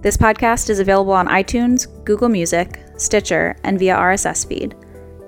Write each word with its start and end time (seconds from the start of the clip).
This 0.00 0.16
podcast 0.16 0.70
is 0.70 0.78
available 0.78 1.12
on 1.12 1.26
iTunes, 1.26 1.88
Google 2.04 2.28
Music, 2.28 2.84
Stitcher, 2.96 3.56
and 3.64 3.80
via 3.80 3.96
RSS 3.96 4.46
feed. 4.46 4.76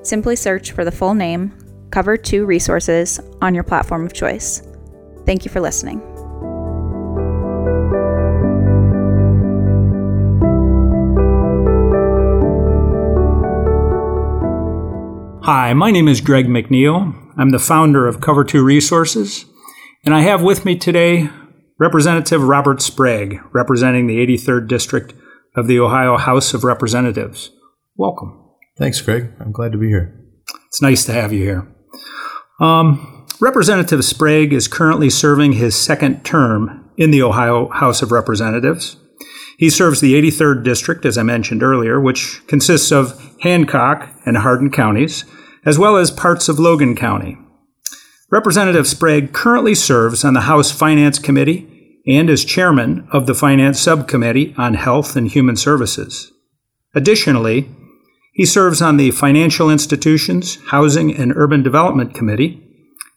Simply 0.02 0.36
search 0.36 0.70
for 0.70 0.84
the 0.84 0.92
full 0.92 1.12
name, 1.12 1.52
Cover 1.90 2.16
2 2.16 2.44
Resources, 2.44 3.18
on 3.42 3.52
your 3.52 3.64
platform 3.64 4.06
of 4.06 4.12
choice. 4.12 4.62
Thank 5.26 5.44
you 5.44 5.50
for 5.50 5.60
listening. 5.60 5.98
Hi, 15.42 15.74
my 15.74 15.90
name 15.90 16.06
is 16.06 16.20
Greg 16.20 16.46
McNeil. 16.46 17.12
I'm 17.36 17.50
the 17.50 17.58
founder 17.58 18.06
of 18.06 18.20
Cover 18.20 18.44
2 18.44 18.62
Resources, 18.62 19.46
and 20.04 20.14
I 20.14 20.20
have 20.20 20.44
with 20.44 20.64
me 20.64 20.78
today 20.78 21.28
Representative 21.80 22.42
Robert 22.42 22.82
Sprague, 22.82 23.40
representing 23.52 24.06
the 24.06 24.18
83rd 24.18 24.68
District 24.68 25.14
of 25.56 25.66
the 25.66 25.80
Ohio 25.80 26.18
House 26.18 26.52
of 26.52 26.62
Representatives. 26.62 27.52
Welcome. 27.96 28.38
Thanks, 28.76 29.00
Greg. 29.00 29.32
I'm 29.40 29.50
glad 29.50 29.72
to 29.72 29.78
be 29.78 29.88
here. 29.88 30.14
It's 30.66 30.82
nice 30.82 31.06
to 31.06 31.14
have 31.14 31.32
you 31.32 31.42
here. 31.42 31.74
Um, 32.60 33.26
Representative 33.40 34.04
Sprague 34.04 34.52
is 34.52 34.68
currently 34.68 35.08
serving 35.08 35.52
his 35.52 35.74
second 35.74 36.22
term 36.22 36.90
in 36.98 37.12
the 37.12 37.22
Ohio 37.22 37.70
House 37.70 38.02
of 38.02 38.12
Representatives. 38.12 38.98
He 39.56 39.70
serves 39.70 40.02
the 40.02 40.12
83rd 40.20 40.62
District, 40.62 41.06
as 41.06 41.16
I 41.16 41.22
mentioned 41.22 41.62
earlier, 41.62 41.98
which 41.98 42.46
consists 42.46 42.92
of 42.92 43.18
Hancock 43.40 44.14
and 44.26 44.36
Hardin 44.36 44.70
counties, 44.70 45.24
as 45.64 45.78
well 45.78 45.96
as 45.96 46.10
parts 46.10 46.46
of 46.50 46.58
Logan 46.58 46.94
County. 46.94 47.38
Representative 48.30 48.86
Sprague 48.86 49.32
currently 49.32 49.74
serves 49.74 50.24
on 50.24 50.34
the 50.34 50.42
House 50.42 50.70
Finance 50.70 51.18
Committee 51.18 51.69
and 52.06 52.30
as 52.30 52.44
chairman 52.44 53.06
of 53.12 53.26
the 53.26 53.34
Finance 53.34 53.80
Subcommittee 53.80 54.54
on 54.56 54.74
Health 54.74 55.16
and 55.16 55.28
Human 55.28 55.56
Services. 55.56 56.32
Additionally, 56.94 57.68
he 58.32 58.46
serves 58.46 58.80
on 58.80 58.96
the 58.96 59.10
Financial 59.10 59.70
Institutions, 59.70 60.58
Housing 60.66 61.14
and 61.14 61.32
Urban 61.36 61.62
Development 61.62 62.14
Committee, 62.14 62.62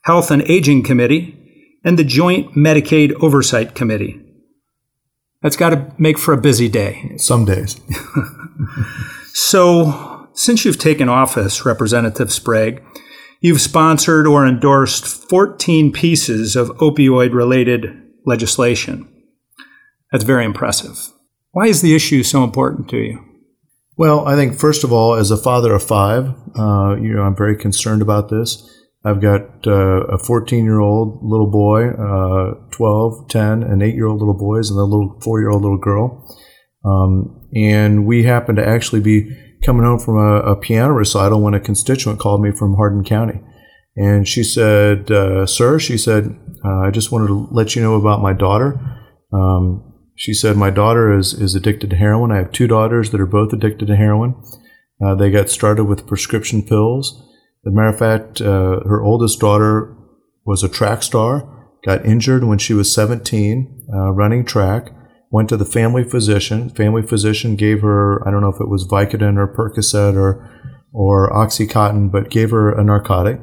Health 0.03 0.31
and 0.31 0.41
Aging 0.43 0.83
Committee, 0.83 1.39
and 1.83 1.97
the 1.97 2.03
Joint 2.03 2.55
Medicaid 2.55 3.13
Oversight 3.22 3.75
Committee. 3.75 4.22
That's 5.41 5.57
got 5.57 5.69
to 5.69 5.93
make 5.97 6.17
for 6.17 6.33
a 6.33 6.41
busy 6.41 6.69
day. 6.69 7.13
Some 7.17 7.45
days. 7.45 7.79
so, 9.33 10.29
since 10.33 10.66
you've 10.66 10.79
taken 10.79 11.09
office, 11.09 11.66
Representative 11.66 12.31
Sprague, 12.31 12.81
You've 13.43 13.59
sponsored 13.59 14.25
or 14.25 14.47
endorsed 14.47 15.05
14 15.05 15.91
pieces 15.91 16.55
of 16.55 16.69
opioid 16.77 17.33
related 17.33 18.03
legislation. 18.25 19.09
That's 20.11 20.23
very 20.23 20.45
impressive. 20.45 21.11
Why 21.51 21.67
is 21.67 21.81
the 21.81 21.95
issue 21.95 22.23
so 22.23 22.44
important 22.44 22.89
to 22.89 22.97
you? 22.97 23.23
Well, 23.95 24.28
I 24.28 24.35
think 24.35 24.59
first 24.59 24.84
of 24.84 24.91
all, 24.91 25.16
as 25.16 25.29
a 25.29 25.38
father 25.38 25.73
of 25.73 25.84
five, 25.84 26.29
uh, 26.57 26.95
you 26.95 27.13
know, 27.13 27.22
I'm 27.22 27.35
very 27.35 27.56
concerned 27.56 28.01
about 28.01 28.29
this. 28.29 28.69
I've 29.06 29.22
got 29.22 29.67
uh, 29.67 30.06
a 30.06 30.17
14 30.17 30.63
year 30.63 30.79
old 30.79 31.19
little 31.22 31.51
boy, 31.51 31.89
uh, 31.89 32.53
12, 32.72 33.28
10, 33.29 33.63
and 33.63 33.84
8 33.84 33.94
year 33.94 34.07
old 34.07 34.19
little 34.19 34.38
boys, 34.38 34.69
and 34.69 34.79
a 34.79 34.84
little 34.84 35.19
4 35.22 35.40
year 35.41 35.50
old 35.50 35.61
little 35.61 35.78
girl. 35.78 36.25
Um, 36.85 37.50
and 37.55 38.05
we 38.05 38.23
happened 38.23 38.57
to 38.57 38.67
actually 38.67 39.01
be 39.01 39.29
coming 39.63 39.85
home 39.85 40.00
from 40.00 40.17
a, 40.17 40.40
a, 40.40 40.55
piano 40.55 40.91
recital 40.91 41.41
when 41.41 41.53
a 41.53 41.59
constituent 41.59 42.19
called 42.19 42.41
me 42.41 42.51
from 42.51 42.75
Hardin 42.75 43.03
County. 43.03 43.40
And 43.95 44.28
she 44.28 44.44
said, 44.44 45.09
uh, 45.11 45.45
Sir, 45.45 45.79
she 45.79 45.97
said, 45.97 46.35
uh, 46.66 46.88
I 46.88 46.91
just 46.91 47.12
wanted 47.12 47.28
to 47.28 47.47
let 47.51 47.75
you 47.75 47.81
know 47.81 47.96
about 47.96 48.22
my 48.22 48.34
daughter. 48.34 48.79
Um, 49.31 49.94
she 50.16 50.34
said, 50.34 50.56
My 50.56 50.69
daughter 50.69 51.18
is, 51.18 51.34
is 51.34 51.56
addicted 51.56 51.90
to 51.90 51.96
heroin. 51.96 52.31
I 52.31 52.38
have 52.38 52.51
two 52.51 52.68
daughters 52.68 53.12
that 53.12 53.22
are 53.22 53.25
both 53.25 53.53
addicted 53.53 53.88
to 53.88 53.96
heroin. 53.96 54.35
Uh, 55.03 55.16
they 55.16 55.31
got 55.31 55.50
started 55.50 55.85
with 55.85 56.07
prescription 56.07 56.62
pills. 56.62 57.22
As 57.66 57.72
a 57.72 57.75
matter 57.75 57.90
of 57.90 57.97
fact, 57.97 58.41
uh, 58.41 58.81
her 58.85 59.02
oldest 59.02 59.40
daughter 59.40 59.96
was 60.46 60.63
a 60.63 60.69
track 60.69 61.03
star, 61.03 61.69
got 61.85 62.06
injured 62.06 62.44
when 62.44 62.57
she 62.57 62.73
was 62.73 62.94
17, 62.94 63.88
uh, 63.94 64.12
running 64.12 64.46
track 64.46 64.90
went 65.34 65.50
to 65.50 65.57
the 65.57 65.66
family 65.66 66.03
physician. 66.03 66.69
Family 66.69 67.02
physician 67.02 67.56
gave 67.56 67.81
her, 67.81 68.25
I 68.25 68.29
don't 68.29 68.41
know 68.41 68.53
if 68.53 68.62
it 68.62 68.69
was 68.69 68.88
Vicodin 68.88 69.35
or 69.35 69.47
Percocet 69.47 70.16
or, 70.16 70.47
or 70.94 71.31
Oxycontin, 71.31 72.12
but 72.12 72.29
gave 72.29 72.52
her 72.52 72.72
a 72.72 72.84
narcotic. 72.84 73.41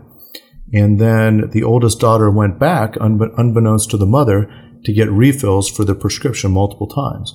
And 0.72 1.00
then 1.00 1.50
the 1.50 1.64
oldest 1.64 2.00
daughter 2.00 2.30
went 2.30 2.58
back, 2.58 2.96
unbeknownst 3.00 3.90
to 3.90 3.96
the 3.96 4.06
mother, 4.06 4.48
to 4.84 4.92
get 4.92 5.10
refills 5.10 5.68
for 5.68 5.84
the 5.84 5.94
prescription 5.94 6.52
multiple 6.52 6.86
times. 6.86 7.34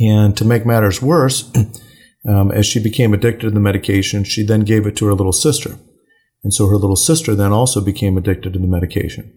And 0.00 0.36
to 0.36 0.44
make 0.44 0.64
matters 0.64 1.02
worse, 1.02 1.50
um, 2.28 2.52
as 2.52 2.66
she 2.66 2.82
became 2.82 3.12
addicted 3.12 3.48
to 3.48 3.50
the 3.50 3.60
medication, 3.60 4.24
she 4.24 4.44
then 4.44 4.60
gave 4.60 4.86
it 4.86 4.96
to 4.96 5.06
her 5.06 5.14
little 5.14 5.32
sister. 5.32 5.76
And 6.44 6.52
so 6.52 6.68
her 6.68 6.76
little 6.76 6.96
sister 6.96 7.34
then 7.34 7.52
also 7.52 7.80
became 7.80 8.16
addicted 8.16 8.52
to 8.52 8.58
the 8.58 8.66
medication. 8.66 9.36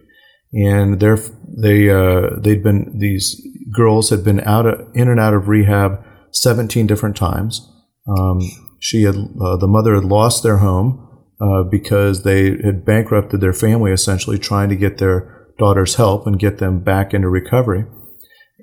And 0.54 1.00
they 1.00 1.90
uh, 1.90 2.40
they'd 2.40 2.64
been 2.64 2.98
these 2.98 3.42
girls 3.76 4.10
had 4.10 4.24
been 4.24 4.40
out 4.42 4.66
of, 4.66 4.88
in 4.94 5.10
and 5.10 5.20
out 5.20 5.34
of 5.34 5.48
rehab 5.48 6.04
17 6.32 6.88
different 6.88 7.18
times. 7.18 7.68
Um, 8.08 8.40
she 8.80 9.04
had 9.04 9.16
uh, 9.16 9.58
the 9.58 9.68
mother 9.68 9.96
had 9.96 10.06
lost 10.06 10.44
their 10.44 10.58
home 10.58 11.05
uh, 11.42 11.64
because 11.64 12.24
they 12.24 12.58
had 12.64 12.86
bankrupted 12.86 13.42
their 13.42 13.54
family, 13.54 13.92
essentially 13.92 14.40
trying 14.40 14.70
to 14.70 14.76
get 14.76 14.98
their 14.98 15.54
daughter's 15.58 15.96
help 15.96 16.28
and 16.28 16.40
get 16.40 16.58
them 16.58 16.80
back 16.80 17.14
into 17.14 17.30
recovery. 17.30 17.86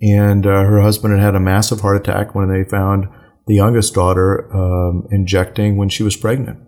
And 0.01 0.47
uh, 0.47 0.65
her 0.65 0.81
husband 0.81 1.15
had 1.15 1.23
had 1.23 1.35
a 1.35 1.41
massive 1.41 1.81
heart 1.81 1.97
attack 1.97 2.35
when 2.35 2.49
they 2.49 2.69
found 2.69 3.07
the 3.47 3.55
youngest 3.55 3.95
daughter 3.95 4.55
um, 4.55 5.07
injecting 5.11 5.77
when 5.77 5.89
she 5.89 6.03
was 6.03 6.17
pregnant. 6.17 6.59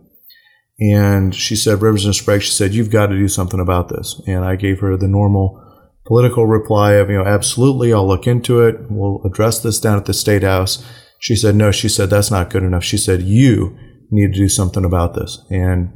And 0.81 1.35
she 1.35 1.57
said, 1.57 1.83
Representative 1.83 2.21
Sprague, 2.21 2.43
she 2.43 2.51
said, 2.51 2.75
you've 2.75 2.91
got 2.91 3.07
to 3.07 3.17
do 3.17 3.29
something 3.29 3.61
about 3.61 3.89
this. 3.89 4.21
And 4.27 4.45
I 4.45 4.57
gave 4.57 4.81
her 4.81 4.97
the 4.97 5.09
normal 5.09 5.61
political 6.07 6.47
reply 6.47 6.93
of, 6.95 7.09
you 7.09 7.17
know, 7.17 7.25
absolutely, 7.25 7.93
I'll 7.93 8.07
look 8.07 8.27
into 8.27 8.61
it. 8.61 8.77
We'll 8.91 9.23
address 9.25 9.61
this 9.61 9.79
down 9.79 9.99
at 9.99 10.07
the 10.07 10.15
State 10.15 10.43
House. 10.43 10.85
She 11.21 11.37
said, 11.37 11.55
no, 11.55 11.71
she 11.71 11.89
said, 11.89 12.11
that's 12.11 12.31
not 12.31 12.51
good 12.51 12.63
enough. 12.63 12.85
She 12.85 12.99
said, 12.99 13.23
you 13.23 13.79
need 14.15 14.33
to 14.33 14.39
do 14.39 14.49
something 14.49 14.85
about 14.85 15.15
this. 15.15 15.45
And 15.51 15.93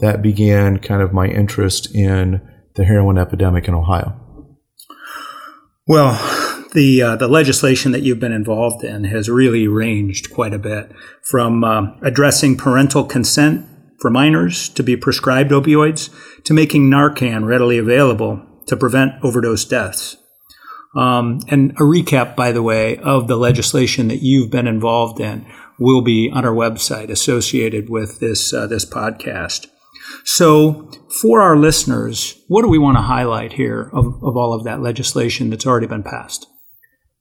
that 0.00 0.22
began 0.22 0.78
kind 0.78 1.02
of 1.02 1.12
my 1.12 1.26
interest 1.26 1.94
in 1.94 2.40
the 2.74 2.84
heroin 2.84 3.18
epidemic 3.18 3.68
in 3.68 3.74
Ohio. 3.74 4.16
Well, 5.86 6.12
the 6.72 7.02
uh, 7.02 7.16
the 7.16 7.28
legislation 7.28 7.92
that 7.92 8.02
you've 8.02 8.20
been 8.20 8.32
involved 8.32 8.84
in 8.84 9.04
has 9.04 9.28
really 9.28 9.66
ranged 9.66 10.32
quite 10.32 10.54
a 10.54 10.58
bit 10.58 10.92
from 11.22 11.64
uh, 11.64 11.92
addressing 12.02 12.56
parental 12.56 13.04
consent 13.04 13.66
for 14.00 14.10
minors 14.10 14.68
to 14.70 14.82
be 14.82 14.96
prescribed 14.96 15.50
opioids 15.50 16.10
to 16.44 16.54
making 16.54 16.88
Narcan 16.88 17.44
readily 17.44 17.76
available 17.76 18.46
to 18.66 18.76
prevent 18.76 19.12
overdose 19.22 19.64
deaths. 19.64 20.16
Um, 20.96 21.40
and 21.48 21.72
a 21.72 21.82
recap, 21.82 22.34
by 22.34 22.50
the 22.50 22.62
way, 22.62 22.96
of 22.96 23.28
the 23.28 23.36
legislation 23.36 24.08
that 24.08 24.22
you've 24.22 24.50
been 24.50 24.66
involved 24.66 25.20
in 25.20 25.46
will 25.80 26.02
be 26.02 26.30
on 26.32 26.44
our 26.44 26.54
website 26.54 27.10
associated 27.10 27.88
with 27.88 28.20
this 28.20 28.52
uh, 28.52 28.66
this 28.66 28.84
podcast. 28.84 29.66
So, 30.24 30.90
for 31.20 31.40
our 31.40 31.56
listeners, 31.56 32.40
what 32.48 32.62
do 32.62 32.68
we 32.68 32.78
want 32.78 32.96
to 32.98 33.02
highlight 33.02 33.54
here 33.54 33.90
of, 33.92 34.06
of 34.22 34.36
all 34.36 34.52
of 34.52 34.64
that 34.64 34.82
legislation 34.82 35.50
that's 35.50 35.66
already 35.66 35.86
been 35.86 36.02
passed? 36.02 36.46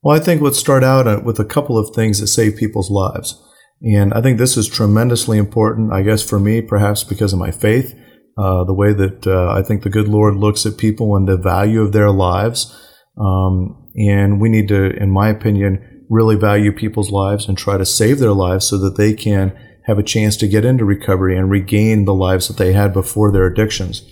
Well, 0.01 0.15
I 0.15 0.19
think 0.19 0.41
let's 0.41 0.59
start 0.59 0.83
out 0.83 1.07
uh, 1.07 1.21
with 1.23 1.39
a 1.39 1.45
couple 1.45 1.77
of 1.77 1.95
things 1.95 2.19
that 2.19 2.27
save 2.27 2.57
people's 2.57 2.89
lives. 2.89 3.41
And 3.81 4.13
I 4.13 4.21
think 4.21 4.37
this 4.37 4.57
is 4.57 4.67
tremendously 4.67 5.37
important, 5.37 5.93
I 5.93 6.01
guess, 6.01 6.27
for 6.27 6.39
me, 6.39 6.61
perhaps 6.61 7.03
because 7.03 7.31
of 7.31 7.39
my 7.39 7.51
faith, 7.51 7.93
uh, 8.37 8.63
the 8.65 8.73
way 8.73 8.93
that 8.93 9.25
uh, 9.25 9.51
I 9.51 9.61
think 9.61 9.83
the 9.83 9.89
good 9.89 10.07
Lord 10.07 10.35
looks 10.35 10.65
at 10.65 10.77
people 10.77 11.15
and 11.15 11.27
the 11.27 11.37
value 11.37 11.81
of 11.81 11.93
their 11.93 12.11
lives. 12.11 12.75
Um, 13.17 13.87
and 13.95 14.41
we 14.41 14.49
need 14.49 14.67
to, 14.69 14.91
in 15.01 15.11
my 15.11 15.29
opinion, 15.29 15.98
really 16.09 16.35
value 16.35 16.71
people's 16.71 17.11
lives 17.11 17.47
and 17.47 17.57
try 17.57 17.77
to 17.77 17.85
save 17.85 18.19
their 18.19 18.33
lives 18.33 18.67
so 18.67 18.77
that 18.77 18.97
they 18.97 19.13
can 19.13 19.55
have 19.85 19.99
a 19.99 20.03
chance 20.03 20.35
to 20.37 20.47
get 20.47 20.65
into 20.65 20.85
recovery 20.85 21.37
and 21.37 21.49
regain 21.49 22.05
the 22.05 22.13
lives 22.13 22.47
that 22.47 22.57
they 22.57 22.73
had 22.73 22.93
before 22.93 23.31
their 23.31 23.45
addictions. 23.45 24.03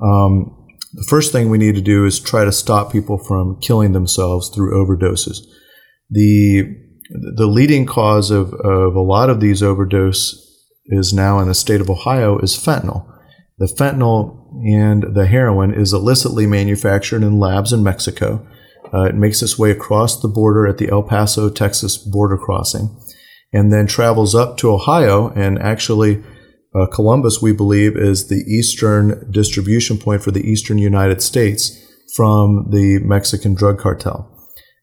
Um, 0.00 0.56
the 0.94 1.06
first 1.08 1.32
thing 1.32 1.48
we 1.48 1.58
need 1.58 1.74
to 1.74 1.80
do 1.80 2.04
is 2.04 2.20
try 2.20 2.44
to 2.44 2.52
stop 2.52 2.92
people 2.92 3.18
from 3.18 3.60
killing 3.60 3.92
themselves 3.92 4.50
through 4.50 4.74
overdoses. 4.74 5.38
The 6.10 6.76
the 7.36 7.46
leading 7.46 7.84
cause 7.84 8.30
of, 8.30 8.54
of 8.54 8.94
a 8.94 9.00
lot 9.00 9.28
of 9.28 9.40
these 9.40 9.62
overdose 9.62 10.34
is 10.86 11.12
now 11.12 11.40
in 11.40 11.48
the 11.48 11.54
state 11.54 11.80
of 11.80 11.90
Ohio 11.90 12.38
is 12.38 12.56
fentanyl. 12.56 13.06
The 13.58 13.66
fentanyl 13.66 14.48
and 14.66 15.14
the 15.14 15.26
heroin 15.26 15.74
is 15.74 15.92
illicitly 15.92 16.46
manufactured 16.46 17.22
in 17.22 17.38
labs 17.38 17.72
in 17.72 17.82
Mexico. 17.82 18.46
Uh, 18.92 19.04
it 19.04 19.14
makes 19.14 19.42
its 19.42 19.58
way 19.58 19.70
across 19.70 20.20
the 20.20 20.28
border 20.28 20.66
at 20.66 20.78
the 20.78 20.90
El 20.90 21.02
Paso, 21.02 21.48
Texas 21.48 21.96
border 21.96 22.36
crossing, 22.36 22.94
and 23.52 23.72
then 23.72 23.86
travels 23.86 24.34
up 24.34 24.56
to 24.58 24.70
Ohio. 24.70 25.30
And 25.30 25.58
actually, 25.58 26.22
uh, 26.74 26.86
Columbus, 26.86 27.40
we 27.40 27.52
believe, 27.52 27.96
is 27.96 28.28
the 28.28 28.44
eastern 28.48 29.30
distribution 29.30 29.98
point 29.98 30.22
for 30.22 30.30
the 30.30 30.46
eastern 30.46 30.78
United 30.78 31.22
States 31.22 31.78
from 32.14 32.68
the 32.70 32.98
Mexican 33.02 33.54
drug 33.54 33.78
cartel. 33.78 34.28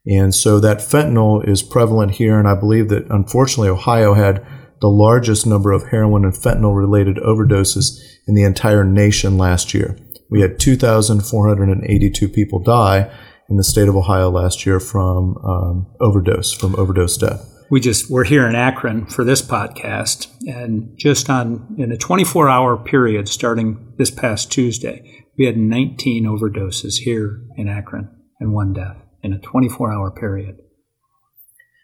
And 0.08 0.34
so 0.34 0.60
that 0.60 0.80
fentanyl 0.80 1.48
is 1.48 1.62
prevalent 1.62 2.14
here. 2.14 2.40
And 2.40 2.48
I 2.48 2.56
believe 2.56 2.90
that 2.90 3.06
unfortunately, 3.10 3.70
Ohio 3.70 4.16
had 4.16 4.46
the 4.82 4.88
largest 4.88 5.46
number 5.46 5.72
of 5.72 5.90
heroin 5.90 6.24
and 6.24 6.34
fentanyl 6.34 6.76
related 6.76 7.18
overdoses 7.18 8.00
in 8.28 8.34
the 8.34 8.44
entire 8.44 8.84
nation 8.84 9.38
last 9.38 9.74
year. 9.74 9.98
We 10.32 10.42
had 10.42 10.60
2,482 10.60 12.30
people 12.30 12.60
die 12.60 13.12
in 13.50 13.58
the 13.58 13.64
state 13.64 13.88
of 13.88 13.96
Ohio 13.96 14.30
last 14.30 14.66
year 14.66 14.80
from 14.80 15.38
um, 15.38 15.88
overdose, 16.00 16.54
from 16.54 16.76
overdose 16.76 17.18
death. 17.18 17.46
We 17.72 17.80
just 17.80 18.10
we're 18.10 18.24
here 18.24 18.48
in 18.48 18.56
Akron 18.56 19.06
for 19.06 19.24
this 19.24 19.42
podcast, 19.42 20.28
and 20.48 20.98
just 20.98 21.30
on 21.30 21.76
in 21.78 21.92
a 21.92 21.98
24-hour 21.98 22.78
period 22.78 23.28
starting 23.28 23.94
this 23.98 24.10
past 24.10 24.52
Tuesday, 24.52 25.26
we 25.38 25.46
had 25.46 25.56
19 25.56 26.26
overdoses 26.26 26.96
here 27.04 27.42
in 27.58 27.68
Akron 27.68 28.10
and 28.40 28.54
one 28.54 28.74
death 28.74 28.98
in 29.22 29.34
a 29.34 29.40
24-hour 29.40 30.12
period. 30.12 30.58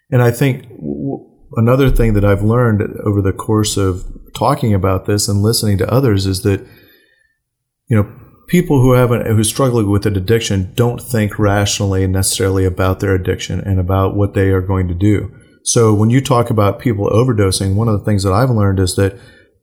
And 0.10 0.24
I 0.24 0.32
think 0.32 0.64
w- 0.70 1.30
another 1.56 1.92
thing 1.92 2.14
that 2.14 2.26
I've 2.26 2.44
learned 2.44 2.82
over 3.04 3.22
the 3.22 3.34
course 3.34 3.78
of 3.78 4.06
talking 4.34 4.74
about 4.74 5.06
this 5.06 5.28
and 5.28 5.42
listening 5.42 5.78
to 5.80 5.92
others 5.92 6.26
is 6.26 6.42
that 6.42 6.66
you 7.88 7.96
know 7.96 8.25
people 8.48 8.82
who 8.82 8.94
haven't 8.94 9.26
who 9.26 9.44
struggle 9.44 9.84
with 9.90 10.06
an 10.06 10.16
addiction 10.16 10.72
don't 10.76 11.02
think 11.02 11.40
rationally 11.40 12.08
necessarily 12.08 12.66
about 12.66 13.00
their 13.00 13.16
addiction 13.16 13.60
and 13.60 13.80
about 13.80 14.16
what 14.16 14.34
they 14.34 14.50
are 14.50 14.62
going 14.62 14.88
to 14.88 14.94
do. 14.94 15.34
So 15.64 15.94
when 15.94 16.12
you 16.12 16.22
talk 16.22 16.50
about 16.50 16.80
people 16.80 17.10
overdosing, 17.10 17.76
one 17.76 17.88
of 17.88 17.98
the 17.98 18.06
things 18.06 18.24
that 18.24 18.34
I've 18.34 18.52
learned 18.52 18.80
is 18.80 18.96
that 18.96 19.18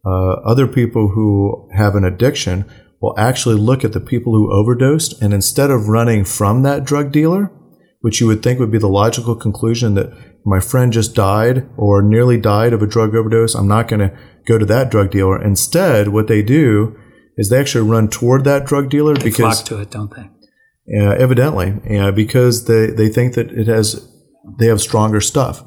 uh, 0.04 0.32
other 0.44 0.66
people 0.66 1.08
who 1.08 1.68
have 1.76 1.94
an 1.94 2.04
addiction 2.04 2.64
will 3.00 3.14
actually 3.16 3.54
look 3.54 3.84
at 3.84 3.92
the 3.92 4.00
people 4.00 4.32
who 4.32 4.52
overdosed 4.52 5.20
and 5.22 5.32
instead 5.32 5.70
of 5.70 5.88
running 5.88 6.24
from 6.24 6.62
that 6.62 6.84
drug 6.84 7.12
dealer, 7.12 7.52
which 8.00 8.20
you 8.20 8.26
would 8.26 8.42
think 8.42 8.58
would 8.58 8.72
be 8.72 8.78
the 8.78 8.88
logical 8.88 9.36
conclusion 9.36 9.94
that 9.94 10.12
my 10.44 10.58
friend 10.58 10.92
just 10.92 11.14
died 11.14 11.68
or 11.76 12.02
nearly 12.02 12.36
died 12.36 12.72
of 12.72 12.82
a 12.82 12.86
drug 12.86 13.14
overdose, 13.14 13.54
I'm 13.54 13.68
not 13.68 13.86
going 13.86 14.00
to 14.00 14.16
go 14.44 14.58
to 14.58 14.66
that 14.66 14.90
drug 14.90 15.12
dealer. 15.12 15.40
Instead, 15.40 16.08
what 16.08 16.26
they 16.26 16.42
do 16.42 16.98
is 17.36 17.48
they 17.48 17.58
actually 17.58 17.88
run 17.88 18.08
toward 18.08 18.44
that 18.44 18.66
drug 18.66 18.90
dealer 18.90 19.14
they 19.14 19.24
because 19.24 19.60
flock 19.60 19.66
to 19.66 19.80
it, 19.80 19.90
don't 19.90 20.14
they? 20.14 20.28
Uh, 20.98 21.12
evidently, 21.12 21.98
uh, 21.98 22.10
because 22.10 22.64
they, 22.64 22.86
they 22.86 23.08
think 23.08 23.34
that 23.34 23.50
it 23.52 23.66
has 23.66 24.08
they 24.58 24.66
have 24.66 24.80
stronger 24.80 25.20
stuff. 25.20 25.64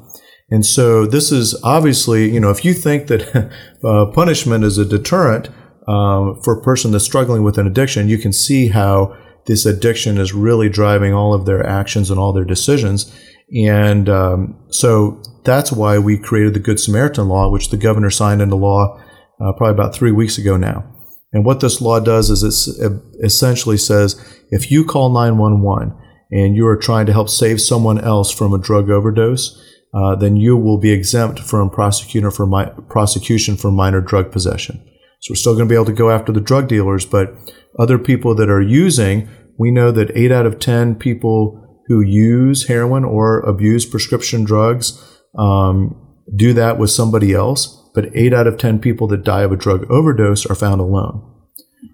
And 0.50 0.64
so 0.64 1.06
this 1.06 1.32
is 1.32 1.58
obviously, 1.64 2.30
you 2.30 2.38
know, 2.38 2.50
if 2.50 2.64
you 2.64 2.72
think 2.74 3.08
that 3.08 3.50
uh, 3.84 4.06
punishment 4.12 4.64
is 4.64 4.78
a 4.78 4.84
deterrent 4.84 5.48
um, 5.88 6.40
for 6.42 6.58
a 6.58 6.62
person 6.62 6.92
that's 6.92 7.04
struggling 7.04 7.42
with 7.42 7.58
an 7.58 7.66
addiction, 7.66 8.08
you 8.08 8.18
can 8.18 8.32
see 8.32 8.68
how 8.68 9.16
this 9.46 9.64
addiction 9.64 10.18
is 10.18 10.34
really 10.34 10.68
driving 10.68 11.14
all 11.14 11.32
of 11.32 11.46
their 11.46 11.64
actions 11.64 12.10
and 12.10 12.18
all 12.18 12.32
their 12.32 12.44
decisions. 12.44 13.12
And 13.54 14.08
um, 14.08 14.58
so 14.68 15.22
that's 15.44 15.72
why 15.72 15.98
we 15.98 16.18
created 16.18 16.54
the 16.54 16.60
Good 16.60 16.80
Samaritan 16.80 17.28
law, 17.28 17.50
which 17.50 17.70
the 17.70 17.76
governor 17.76 18.10
signed 18.10 18.42
into 18.42 18.56
law 18.56 19.00
uh, 19.40 19.52
probably 19.52 19.70
about 19.70 19.94
three 19.94 20.12
weeks 20.12 20.38
ago 20.38 20.56
now. 20.56 20.92
And 21.36 21.44
what 21.44 21.60
this 21.60 21.82
law 21.82 22.00
does 22.00 22.30
is 22.30 22.66
it 22.80 22.92
essentially 23.22 23.76
says 23.76 24.16
if 24.50 24.70
you 24.70 24.86
call 24.86 25.12
911 25.12 25.94
and 26.30 26.56
you 26.56 26.66
are 26.66 26.78
trying 26.78 27.04
to 27.04 27.12
help 27.12 27.28
save 27.28 27.60
someone 27.60 28.00
else 28.00 28.32
from 28.32 28.54
a 28.54 28.58
drug 28.58 28.88
overdose, 28.88 29.62
uh, 29.92 30.14
then 30.14 30.36
you 30.36 30.56
will 30.56 30.78
be 30.78 30.92
exempt 30.92 31.38
from 31.38 31.68
prosecutor 31.68 32.30
for 32.30 32.46
mi- 32.46 32.72
prosecution 32.88 33.54
for 33.54 33.70
minor 33.70 34.00
drug 34.00 34.32
possession. 34.32 34.82
So 35.20 35.32
we're 35.32 35.36
still 35.36 35.52
going 35.52 35.68
to 35.68 35.72
be 35.72 35.74
able 35.74 35.84
to 35.84 35.92
go 35.92 36.10
after 36.10 36.32
the 36.32 36.40
drug 36.40 36.68
dealers, 36.68 37.04
but 37.04 37.34
other 37.78 37.98
people 37.98 38.34
that 38.36 38.48
are 38.48 38.62
using, 38.62 39.28
we 39.58 39.70
know 39.70 39.90
that 39.92 40.16
eight 40.16 40.32
out 40.32 40.46
of 40.46 40.58
10 40.58 40.94
people 40.94 41.62
who 41.88 42.00
use 42.00 42.66
heroin 42.66 43.04
or 43.04 43.40
abuse 43.40 43.84
prescription 43.84 44.42
drugs 44.42 45.20
um, 45.38 45.94
do 46.34 46.54
that 46.54 46.78
with 46.78 46.88
somebody 46.88 47.34
else, 47.34 47.85
but 47.96 48.10
eight 48.14 48.34
out 48.34 48.46
of 48.46 48.58
10 48.58 48.78
people 48.78 49.08
that 49.08 49.24
die 49.24 49.40
of 49.40 49.50
a 49.50 49.56
drug 49.56 49.90
overdose 49.90 50.44
are 50.44 50.54
found 50.54 50.82
alone. 50.82 51.32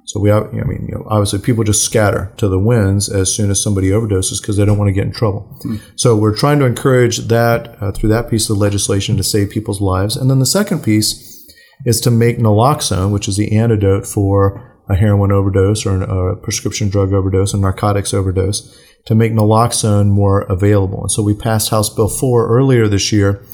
So 0.04 0.18
we, 0.18 0.30
have, 0.30 0.48
I 0.48 0.64
mean, 0.64 0.88
you 0.88 0.96
know, 0.96 1.06
obviously 1.08 1.38
people 1.38 1.62
just 1.62 1.84
scatter 1.84 2.32
to 2.38 2.48
the 2.48 2.58
winds 2.58 3.08
as 3.08 3.32
soon 3.32 3.52
as 3.52 3.62
somebody 3.62 3.90
overdoses 3.90 4.40
because 4.40 4.56
they 4.56 4.64
don't 4.64 4.78
want 4.78 4.88
to 4.88 4.92
get 4.92 5.06
in 5.06 5.12
trouble. 5.12 5.60
Mm. 5.64 5.80
So 5.94 6.16
we're 6.16 6.36
trying 6.36 6.58
to 6.58 6.64
encourage 6.64 7.18
that 7.28 7.80
uh, 7.80 7.92
through 7.92 8.08
that 8.08 8.28
piece 8.28 8.50
of 8.50 8.58
legislation 8.58 9.16
to 9.16 9.22
save 9.22 9.50
people's 9.50 9.80
lives. 9.80 10.16
And 10.16 10.28
then 10.28 10.40
the 10.40 10.44
second 10.44 10.82
piece 10.82 11.48
is 11.86 12.00
to 12.00 12.10
make 12.10 12.38
naloxone, 12.38 13.12
which 13.12 13.28
is 13.28 13.36
the 13.36 13.56
antidote 13.56 14.04
for 14.04 14.82
a 14.88 14.96
heroin 14.96 15.30
overdose 15.30 15.86
or 15.86 16.02
a 16.02 16.36
prescription 16.36 16.88
drug 16.88 17.12
overdose, 17.12 17.54
a 17.54 17.58
narcotics 17.58 18.12
overdose, 18.12 18.76
to 19.06 19.14
make 19.14 19.32
naloxone 19.32 20.08
more 20.08 20.40
available. 20.42 21.02
And 21.02 21.12
so 21.12 21.22
we 21.22 21.34
passed 21.34 21.70
House 21.70 21.88
Bill 21.88 22.08
4 22.08 22.48
earlier 22.48 22.88
this 22.88 23.12
year 23.12 23.44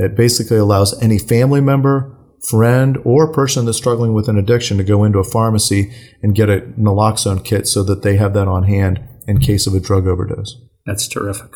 that 0.00 0.16
basically 0.16 0.56
allows 0.56 1.00
any 1.02 1.18
family 1.18 1.60
member, 1.60 2.16
friend, 2.48 2.96
or 3.04 3.30
person 3.32 3.66
that's 3.66 3.76
struggling 3.76 4.14
with 4.14 4.28
an 4.28 4.38
addiction 4.38 4.78
to 4.78 4.84
go 4.84 5.04
into 5.04 5.18
a 5.18 5.24
pharmacy 5.24 5.92
and 6.22 6.34
get 6.34 6.48
a 6.48 6.60
naloxone 6.78 7.44
kit 7.44 7.68
so 7.68 7.82
that 7.82 8.02
they 8.02 8.16
have 8.16 8.32
that 8.32 8.48
on 8.48 8.64
hand 8.64 8.98
in 9.28 9.38
case 9.38 9.66
of 9.66 9.74
a 9.74 9.80
drug 9.80 10.06
overdose. 10.06 10.56
That's 10.86 11.06
terrific. 11.06 11.54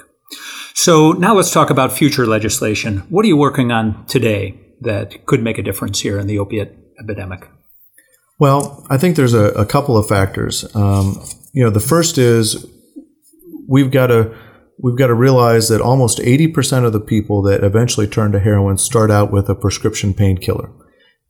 So 0.75 1.13
now 1.13 1.35
let's 1.35 1.53
talk 1.53 1.71
about 1.71 1.91
future 1.93 2.27
legislation. 2.27 2.99
What 3.09 3.25
are 3.25 3.29
you 3.29 3.37
working 3.37 3.71
on 3.71 4.05
today 4.07 4.61
that 4.83 5.25
could 5.25 5.43
make 5.43 5.57
a 5.57 5.63
difference 5.63 6.01
here 6.01 6.19
in 6.19 6.27
the 6.27 6.39
opiate 6.39 6.77
epidemic? 7.03 7.49
Well, 8.39 8.87
I 8.91 8.99
think 8.99 9.17
there's 9.17 9.33
a, 9.33 9.53
a 9.53 9.65
couple 9.65 9.97
of 9.97 10.07
factors. 10.07 10.65
Um, 10.77 11.25
you 11.55 11.65
know, 11.65 11.71
the 11.71 11.81
first 11.81 12.19
is 12.19 12.67
we've 13.67 13.91
got 13.91 14.09
to 14.09 14.37
we've 14.78 14.99
got 14.99 15.09
to 15.09 15.14
realize 15.14 15.69
that 15.69 15.81
almost 15.81 16.19
80% 16.19 16.85
of 16.85 16.93
the 16.93 17.00
people 17.00 17.43
that 17.43 17.64
eventually 17.64 18.07
turn 18.07 18.33
to 18.33 18.40
heroin 18.40 18.78
start 18.78 19.11
out 19.11 19.31
with 19.33 19.49
a 19.49 19.54
prescription 19.54 20.14
painkiller. 20.14 20.71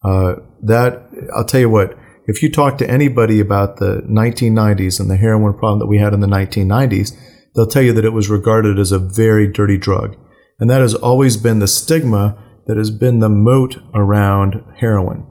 Uh, 0.02 0.36
that 0.62 1.08
I'll 1.34 1.44
tell 1.44 1.60
you 1.60 1.70
what, 1.70 1.96
if 2.26 2.42
you 2.42 2.50
talk 2.50 2.78
to 2.78 2.90
anybody 2.90 3.40
about 3.40 3.76
the 3.76 4.02
1990s 4.08 4.98
and 4.98 5.10
the 5.10 5.16
heroin 5.16 5.54
problem 5.54 5.78
that 5.78 5.86
we 5.86 5.98
had 5.98 6.14
in 6.14 6.20
the 6.20 6.26
1990s, 6.26 7.12
they'll 7.54 7.66
tell 7.66 7.82
you 7.82 7.92
that 7.92 8.04
it 8.04 8.12
was 8.12 8.28
regarded 8.28 8.78
as 8.78 8.92
a 8.92 8.98
very 8.98 9.46
dirty 9.50 9.76
drug. 9.76 10.16
And 10.58 10.70
that 10.70 10.80
has 10.80 10.94
always 10.94 11.36
been 11.36 11.58
the 11.58 11.68
stigma 11.68 12.38
that 12.66 12.76
has 12.76 12.90
been 12.90 13.18
the 13.18 13.28
moat 13.28 13.76
around 13.94 14.64
heroin. 14.78 15.26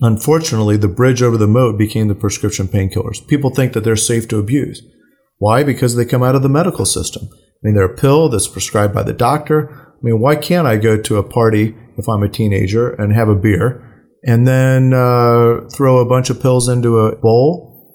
Unfortunately, 0.00 0.76
the 0.76 0.88
bridge 0.88 1.22
over 1.22 1.36
the 1.36 1.46
moat 1.46 1.76
became 1.76 2.08
the 2.08 2.14
prescription 2.14 2.68
painkillers. 2.68 3.26
People 3.26 3.50
think 3.50 3.72
that 3.72 3.84
they're 3.84 3.96
safe 3.96 4.28
to 4.28 4.38
abuse. 4.38 4.82
Why? 5.38 5.62
Because 5.62 5.94
they 5.94 6.04
come 6.04 6.22
out 6.22 6.34
of 6.34 6.42
the 6.42 6.48
medical 6.48 6.84
system. 6.84 7.28
I 7.32 7.60
mean, 7.62 7.74
they're 7.74 7.84
a 7.84 7.96
pill 7.96 8.28
that's 8.28 8.48
prescribed 8.48 8.94
by 8.94 9.02
the 9.02 9.12
doctor. 9.12 9.70
I 9.70 9.98
mean, 10.02 10.20
why 10.20 10.36
can't 10.36 10.66
I 10.66 10.76
go 10.76 11.00
to 11.00 11.16
a 11.16 11.28
party 11.28 11.74
if 11.96 12.08
I'm 12.08 12.22
a 12.22 12.28
teenager 12.28 12.90
and 12.90 13.12
have 13.12 13.28
a 13.28 13.34
beer 13.34 13.84
and 14.24 14.46
then 14.46 14.92
uh, 14.92 15.68
throw 15.72 15.98
a 15.98 16.08
bunch 16.08 16.30
of 16.30 16.40
pills 16.40 16.68
into 16.68 16.98
a 16.98 17.16
bowl 17.16 17.94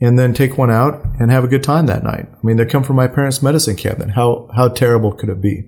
and 0.00 0.18
then 0.18 0.34
take 0.34 0.58
one 0.58 0.70
out 0.70 1.04
and 1.18 1.30
have 1.30 1.44
a 1.44 1.48
good 1.48 1.64
time 1.64 1.86
that 1.86 2.04
night? 2.04 2.28
I 2.32 2.46
mean, 2.46 2.56
they 2.56 2.66
come 2.66 2.84
from 2.84 2.96
my 2.96 3.08
parents' 3.08 3.42
medicine 3.42 3.76
cabinet. 3.76 4.14
How, 4.14 4.48
how 4.54 4.68
terrible 4.68 5.12
could 5.12 5.28
it 5.28 5.40
be? 5.40 5.64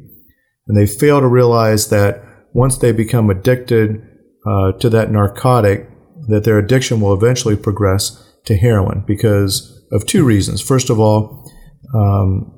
And 0.66 0.76
they 0.76 0.87
fail 0.87 1.21
to 1.21 1.26
realize 1.26 1.88
that 1.88 2.23
once 2.52 2.78
they 2.78 2.92
become 2.92 3.30
addicted 3.30 4.02
uh, 4.47 4.73
to 4.73 4.88
that 4.90 5.11
narcotic, 5.11 5.88
that 6.28 6.44
their 6.44 6.59
addiction 6.59 7.00
will 7.00 7.12
eventually 7.12 7.56
progress 7.56 8.33
to 8.47 8.56
heroin 8.56 9.04
because 9.06 9.84
of 9.95 10.05
two 10.05 10.25
reasons. 10.25 10.61
First 10.61 10.91
of 10.91 11.01
all, 11.01 11.51
um, 11.95 12.51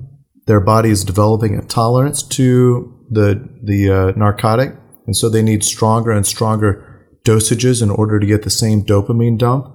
their 0.47 0.61
body 0.61 0.90
is 0.90 1.05
developing 1.05 1.57
a 1.57 1.62
tolerance 1.62 2.23
to 2.23 2.93
the 3.11 3.49
the 3.62 3.90
uh, 3.90 4.12
narcotic, 4.16 4.75
and 5.07 5.16
so 5.16 5.28
they 5.28 5.43
need 5.43 5.62
stronger 5.62 6.11
and 6.11 6.26
stronger 6.26 7.07
dosages 7.25 7.83
in 7.83 7.90
order 7.90 8.19
to 8.19 8.26
get 8.26 8.43
the 8.43 8.50
same 8.50 8.83
dopamine 8.83 9.37
dump. 9.38 9.66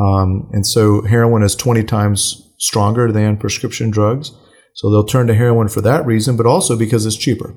Um, 0.00 0.48
and 0.52 0.66
so 0.66 1.02
heroin 1.02 1.42
is 1.42 1.54
20 1.54 1.84
times 1.84 2.52
stronger 2.58 3.12
than 3.12 3.36
prescription 3.36 3.90
drugs. 3.90 4.32
So 4.74 4.90
they'll 4.90 5.04
turn 5.04 5.26
to 5.28 5.34
heroin 5.34 5.68
for 5.68 5.80
that 5.82 6.04
reason, 6.06 6.36
but 6.36 6.46
also 6.46 6.76
because 6.76 7.06
it's 7.06 7.16
cheaper. 7.16 7.50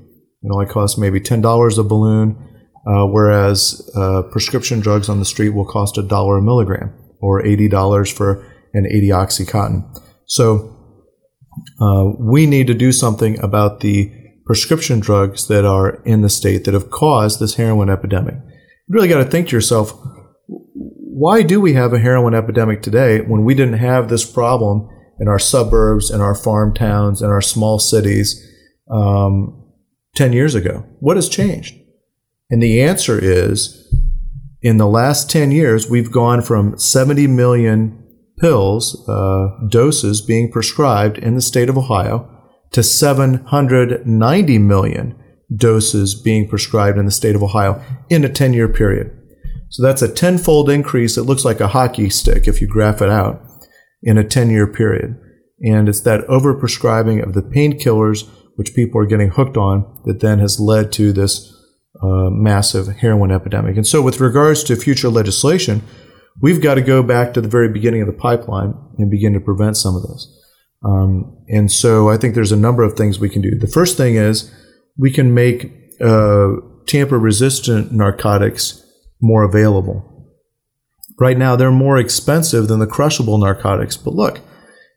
It 0.44 0.51
only 0.51 0.68
costs 0.68 1.00
maybe 1.00 1.20
$10 1.20 1.80
a 1.80 1.84
balloon, 1.84 2.38
uh, 2.86 3.06
whereas 3.08 3.89
uh, 3.96 4.24
prescription 4.32 4.80
drugs 4.80 5.10
on 5.10 5.20
the 5.20 5.25
street 5.25 5.50
will 5.50 5.66
cost 5.66 5.98
a 5.98 6.04
dollar 6.04 6.38
a 6.38 6.42
milligram 6.42 6.94
or 7.20 7.42
$80 7.42 8.13
for 8.13 8.46
an 8.74 8.86
80 8.86 9.09
Oxycontin. 9.09 10.01
So 10.25 10.74
uh, 11.79 12.12
we 12.19 12.45
need 12.45 12.67
to 12.67 12.74
do 12.74 12.91
something 12.91 13.39
about 13.39 13.79
the 13.79 14.12
prescription 14.45 15.00
drugs 15.00 15.47
that 15.47 15.65
are 15.65 16.01
in 16.03 16.21
the 16.21 16.29
state 16.29 16.63
that 16.63 16.74
have 16.74 16.89
caused 16.89 17.39
this 17.39 17.55
heroin 17.55 17.89
epidemic. 17.89 18.36
You 18.36 18.95
really 18.95 19.09
got 19.09 19.24
to 19.24 19.29
think 19.29 19.50
to 19.50 19.55
yourself, 19.55 19.93
why 20.47 21.41
do 21.41 21.59
we 21.59 21.74
have 21.74 21.93
a 21.93 22.00
heroin 22.00 22.33
epidemic 22.33 22.81
today 22.81 23.21
when 23.21 23.43
we 23.43 23.55
didn't 23.55 23.79
have 23.79 24.07
this 24.07 24.29
problem 24.29 24.88
in 25.19 25.27
our 25.27 25.39
suburbs, 25.39 26.12
in 26.12 26.21
our 26.21 26.36
farm 26.36 26.74
towns, 26.74 27.21
in 27.21 27.29
our 27.29 27.41
small 27.41 27.79
cities 27.79 28.41
um, 28.89 29.63
10 30.15 30.31
years 30.31 30.55
ago? 30.55 30.86
What 31.00 31.17
has 31.17 31.27
changed? 31.27 31.75
And 32.50 32.62
the 32.62 32.81
answer 32.81 33.19
is 33.19 33.83
in 34.62 34.77
the 34.77 34.88
last 34.88 35.29
10 35.29 35.51
years, 35.51 35.89
we've 35.89 36.12
gone 36.12 36.41
from 36.41 36.77
70 36.79 37.27
million 37.27 38.07
pills, 38.38 39.08
uh, 39.10 39.50
doses 39.67 40.22
being 40.22 40.51
prescribed 40.51 41.17
in 41.17 41.36
the 41.36 41.41
state 41.41 41.70
of 41.70 41.77
Ohio 41.77 42.29
to 42.72 42.84
790 42.84 44.58
million 44.60 45.15
doses 45.56 46.13
being 46.13 46.48
prescribed 46.48 46.98
in 46.98 47.06
the 47.06 47.12
state 47.12 47.36
of 47.36 47.44
Ohio 47.44 47.82
in 48.10 48.24
a 48.24 48.29
10 48.29 48.53
year 48.53 48.67
period. 48.67 49.12
So 49.70 49.84
that's 49.84 50.01
a 50.01 50.13
tenfold 50.13 50.70
increase. 50.70 51.17
It 51.17 51.24
looks 51.24 51.46
like 51.46 51.60
a 51.60 51.70
hockey 51.70 52.10
stick 52.10 52.48
if 52.48 52.62
you 52.62 52.67
graph 52.67 53.01
it 53.01 53.10
out 53.10 53.41
in 54.01 54.17
a 54.17 54.24
10 54.24 54.50
year 54.50 54.67
period. 54.67 55.20
And 55.62 55.89
it's 55.89 56.01
that 56.01 56.27
overprescribing 56.27 57.24
of 57.24 57.34
the 57.34 57.41
painkillers, 57.41 58.27
which 58.56 58.75
people 58.75 59.01
are 59.01 59.08
getting 59.08 59.29
hooked 59.29 59.58
on, 59.58 60.01
that 60.06 60.20
then 60.20 60.39
has 60.39 60.60
led 60.60 60.91
to 60.94 61.12
this 61.12 61.53
uh, 62.01 62.29
massive 62.29 62.88
heroin 62.88 63.32
epidemic. 63.32 63.75
And 63.75 63.88
so, 63.88 64.01
with 64.03 64.20
regards 64.20 64.63
to 64.65 64.75
future 64.75 65.10
legislation, 65.10 65.82
we've 66.41 66.62
got 66.62 66.75
to 66.75 66.82
go 66.82 67.03
back 67.03 67.34
to 67.34 67.41
the 67.41 67.48
very 67.48 67.70
beginning 67.70 68.01
of 68.01 68.08
the 68.08 68.13
pipeline 68.13 68.74
and 68.98 69.12
begin 69.12 69.34
to 69.34 69.39
prevent 69.39 69.77
some 69.77 69.96
of 69.96 70.03
this. 70.03 70.34
Um, 70.84 71.44
and 71.50 71.72
so, 71.72 72.10
I 72.10 72.17
think 72.17 72.36
there's 72.36 72.51
a 72.51 72.58
number 72.58 72.84
of 72.84 72.94
things 72.94 73.20
we 73.20 73.29
can 73.29 73.41
do. 73.41 73.58
The 73.58 73.67
first 73.67 73.98
thing 73.98 74.15
is 74.15 74.53
we 74.98 75.12
can 75.12 75.34
make 75.34 75.72
uh, 76.00 76.53
tamper 76.86 77.17
resistant 77.17 77.91
narcotics 77.91 78.84
more 79.22 79.44
available. 79.44 80.03
Right 81.20 81.38
now, 81.38 81.56
they're 81.56 81.72
more 81.72 81.98
expensive 81.98 82.67
than 82.67 82.79
the 82.79 82.88
crushable 82.88 83.39
narcotics. 83.39 83.98
But 83.98 84.13
look, 84.13 84.41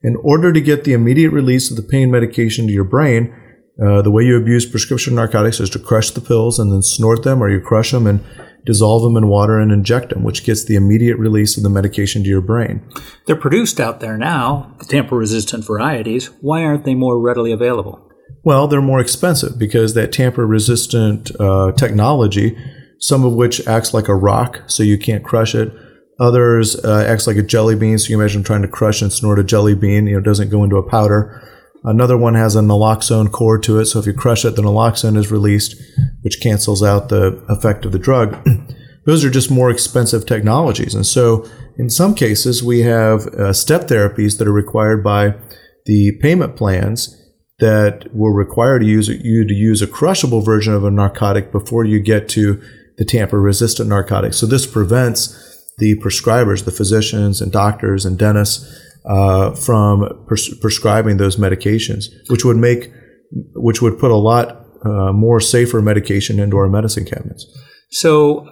in 0.03 0.17
order 0.23 0.53
to 0.53 0.61
get 0.61 0.85
the 0.85 0.93
immediate 0.93 1.31
release 1.31 1.71
of 1.71 1.77
the 1.77 1.83
pain 1.83 2.11
medication 2.11 2.67
to 2.67 2.73
your 2.73 2.85
brain, 2.85 3.35
uh, 3.83 4.03
the 4.03 4.11
way 4.11 4.25
you 4.25 4.37
abuse 4.37 4.67
prescription 4.67 5.15
narcotics 5.15 5.61
is 5.61 5.71
to 5.71 5.79
crush 5.79 6.11
the 6.11 6.21
pills 6.21 6.59
and 6.59 6.73
then 6.73 6.83
snort 6.83 7.23
them, 7.23 7.43
or 7.43 7.51
you 7.51 7.61
crush 7.61 7.91
them 7.93 8.07
and 8.07 8.25
dissolve 8.67 9.03
them 9.03 9.17
in 9.17 9.29
water 9.29 9.59
and 9.59 9.73
inject 9.73 10.11
them, 10.11 10.23
which 10.23 10.45
gets 10.45 10.65
the 10.65 10.77
immediate 10.77 11.17
release 11.17 11.57
of 11.57 11.63
the 11.63 11.71
medication 11.71 12.23
to 12.23 12.29
your 12.29 12.43
brain. 12.43 12.83
They're 13.27 13.37
produced 13.37 13.81
out 13.81 14.01
there 14.01 14.19
now, 14.19 14.75
the 14.79 14.85
tamper 14.85 15.17
resistant 15.17 15.65
varieties. 15.65 16.27
Why 16.41 16.65
aren't 16.65 16.85
they 16.85 16.95
more 16.95 17.19
readily 17.19 17.53
available? 17.53 18.07
Well, 18.45 18.69
they're 18.69 18.83
more 18.83 19.01
expensive 19.01 19.59
because 19.59 19.95
that 19.95 20.13
tamper 20.13 20.47
resistant 20.47 21.31
uh, 21.41 21.73
technology 21.73 22.57
some 23.01 23.25
of 23.25 23.33
which 23.33 23.67
acts 23.67 23.93
like 23.93 24.09
a 24.09 24.15
rock, 24.15 24.63
so 24.67 24.83
you 24.83 24.99
can't 24.99 25.25
crush 25.25 25.55
it. 25.55 25.73
Others 26.21 26.85
uh, 26.85 27.05
acts 27.09 27.27
like 27.27 27.39
a 27.39 27.43
jelly 27.43 27.75
bean, 27.75 27.99
so 27.99 28.11
you 28.11 28.21
imagine 28.21 28.45
trying 28.45 28.63
to 28.63 28.69
crush 28.69 29.01
and 29.01 29.11
snort 29.11 29.39
a 29.39 29.45
jelly 29.45 29.75
bean. 29.75 30.07
You 30.07 30.13
know, 30.13 30.19
it 30.19 30.25
doesn't 30.25 30.51
go 30.51 30.63
into 30.63 30.77
a 30.77 30.89
powder. 30.89 31.43
Another 31.83 32.17
one 32.17 32.35
has 32.35 32.57
a 32.57 32.61
naloxone 32.61 33.33
core 33.33 33.59
to 33.59 33.79
it, 33.79 33.87
so 33.87 33.99
if 33.99 34.07
you 34.07 34.13
crush 34.13 34.45
it, 34.45 34.57
the 34.57 34.63
naloxone 34.63 35.17
is 35.17 35.31
released, 35.31 35.81
which 36.23 36.41
cancels 36.41 36.83
out 36.83 37.09
the 37.09 37.43
effect 37.49 37.85
of 37.85 37.93
the 37.93 37.99
drug. 37.99 38.37
Those 39.07 39.25
are 39.25 39.31
just 39.31 39.51
more 39.51 39.71
expensive 39.71 40.27
technologies, 40.27 40.95
and 40.95 41.07
so 41.07 41.49
in 41.79 41.89
some 41.89 42.15
cases 42.15 42.63
we 42.63 42.81
have 42.81 43.27
uh, 43.29 43.53
step 43.55 43.89
therapies 43.89 44.37
that 44.39 44.47
are 44.47 44.53
required 44.53 45.03
by 45.03 45.35
the 45.87 46.13
payment 46.21 46.55
plans 46.55 47.17
that 47.61 48.15
will 48.15 48.33
require 48.33 48.79
to 48.79 48.85
use 48.85 49.09
you 49.09 49.47
to 49.47 49.55
use 49.55 49.81
a 49.81 49.87
crushable 49.87 50.43
version 50.43 50.75
of 50.75 50.85
a 50.85 50.91
narcotic 50.91 51.51
before 51.51 51.85
you 51.85 52.01
get 52.01 52.29
to 52.31 52.61
the 52.99 53.05
tamper 53.05 53.41
resistant 53.41 53.89
narcotics. 53.89 54.37
So 54.37 54.47
this 54.47 54.67
prevents 54.67 55.37
the 55.79 55.95
prescribers, 55.97 56.65
the 56.65 56.71
physicians 56.71 57.41
and 57.41 57.51
doctors 57.51 58.05
and 58.05 58.19
dentists, 58.19 58.67
uh, 59.05 59.53
from 59.55 60.25
pres- 60.27 60.55
prescribing 60.59 61.17
those 61.17 61.37
medications, 61.37 62.07
which 62.29 62.45
would 62.45 62.57
make, 62.57 62.93
which 63.55 63.81
would 63.83 63.99
put 63.99 64.11
a 64.11 64.17
lot 64.17 64.67
uh, 64.85 65.13
more 65.13 65.41
safer 65.41 65.81
medication 65.83 66.39
into 66.39 66.57
our 66.57 66.69
medicine 66.69 67.05
cabinets. 67.05 67.47
So, 67.91 68.49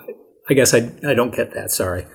I 0.48 0.54
guess 0.54 0.74
I, 0.74 0.90
I 1.06 1.14
don't 1.14 1.34
get 1.34 1.54
that. 1.54 1.70
Sorry, 1.70 2.06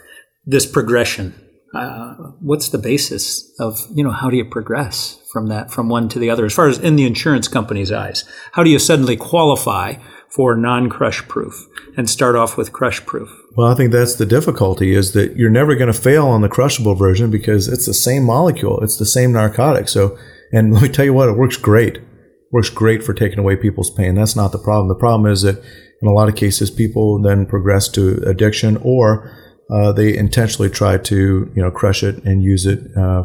this 0.46 0.66
progression. 0.66 1.40
Uh, 1.76 2.14
what's 2.40 2.70
the 2.70 2.78
basis 2.78 3.52
of 3.60 3.80
you 3.96 4.04
know 4.04 4.12
how 4.12 4.30
do 4.30 4.38
you 4.38 4.46
progress 4.46 5.20
from 5.32 5.48
that 5.48 5.72
from 5.72 5.90
one 5.90 6.08
to 6.08 6.20
the 6.20 6.30
other 6.30 6.46
as 6.46 6.54
far 6.54 6.68
as 6.68 6.78
in 6.78 6.96
the 6.96 7.06
insurance 7.06 7.48
company's 7.48 7.92
eyes? 7.92 8.26
How 8.52 8.64
do 8.64 8.70
you 8.70 8.78
suddenly 8.78 9.18
qualify 9.18 9.96
for 10.34 10.56
non-crush 10.56 11.28
proof 11.28 11.68
and 11.96 12.10
start 12.10 12.36
off 12.36 12.58
with 12.58 12.74
crush 12.74 13.06
proof. 13.06 13.30
Well, 13.56 13.72
I 13.72 13.76
think 13.76 13.92
that's 13.92 14.16
the 14.16 14.26
difficulty 14.26 14.96
is 14.96 15.12
that 15.14 15.36
you're 15.36 15.50
never 15.50 15.76
going 15.76 15.94
to 15.94 16.00
fail 16.00 16.28
on 16.28 16.42
the 16.42 16.50
crushable 16.50 16.96
version 16.96 17.30
because 17.30 17.68
it's 17.68 17.86
the 17.86 17.94
same 17.94 18.24
molecule, 18.24 18.80
it's 18.84 18.98
the 18.98 19.06
same 19.06 19.32
narcotic. 19.32 19.88
So, 19.88 20.18
and 20.52 20.74
let 20.74 20.82
me 20.82 20.90
tell 20.90 21.06
you 21.06 21.14
what, 21.14 21.30
it 21.30 21.38
works 21.38 21.58
great. 21.58 21.98
It 21.98 22.04
works 22.52 22.70
great 22.70 23.04
for 23.04 23.14
taking 23.14 23.40
away 23.40 23.56
people's 23.56 23.92
pain. 23.92 24.16
That's 24.16 24.36
not 24.36 24.52
the 24.52 24.60
problem. 24.60 24.88
The 24.88 24.96
problem 24.96 25.32
is 25.32 25.44
that 25.44 25.64
in 26.02 26.08
a 26.08 26.14
lot 26.14 26.30
of 26.30 26.36
cases, 26.36 26.72
people 26.72 27.22
then 27.22 27.46
progress 27.46 27.88
to 27.90 28.22
addiction 28.26 28.78
or 28.78 29.32
uh, 29.72 29.92
they 29.92 30.18
intentionally 30.18 30.70
try 30.70 30.98
to 30.98 31.52
you 31.56 31.62
know 31.62 31.72
crush 31.72 32.04
it 32.04 32.24
and 32.24 32.44
use 32.44 32.66
it 32.66 32.80
uh, 32.98 33.24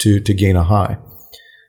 to 0.00 0.20
to 0.20 0.34
gain 0.34 0.56
a 0.56 0.64
high. 0.64 0.98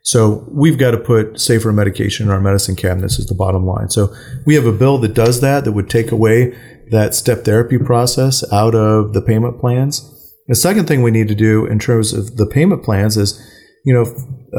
So 0.04 0.48
we've 0.52 0.78
got 0.78 0.92
to 0.92 0.98
put 0.98 1.40
safer 1.40 1.72
medication 1.72 2.28
in 2.28 2.32
our 2.32 2.42
medicine 2.42 2.76
cabinets 2.76 3.20
is 3.20 3.28
the 3.28 3.36
bottom 3.36 3.66
line. 3.66 3.90
So 3.90 4.14
we 4.46 4.56
have 4.56 4.66
a 4.66 4.72
bill 4.72 4.98
that 5.00 5.14
does 5.14 5.42
that, 5.42 5.64
that 5.64 5.74
would 5.74 5.90
take 5.90 6.12
away 6.12 6.58
that 6.90 7.14
step 7.14 7.46
therapy 7.46 7.78
process 7.78 8.44
out 8.52 8.76
of 8.76 9.14
the 9.14 9.22
payment 9.22 9.60
plans. 9.60 10.08
The 10.48 10.56
second 10.56 10.88
thing 10.88 11.02
we 11.02 11.12
need 11.12 11.28
to 11.28 11.36
do 11.36 11.66
in 11.66 11.80
terms 11.80 12.14
of 12.14 12.38
the 12.38 12.48
payment 12.48 12.84
plans 12.84 13.16
is, 13.16 13.40
you 13.86 13.94
know, 13.94 14.02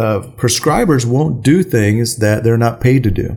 uh, 0.01 0.21
prescribers 0.37 1.05
won't 1.05 1.45
do 1.45 1.63
things 1.63 2.17
that 2.17 2.45
they're 2.45 2.57
not 2.57 2.81
paid 2.81 3.03
to 3.03 3.11
do. 3.11 3.37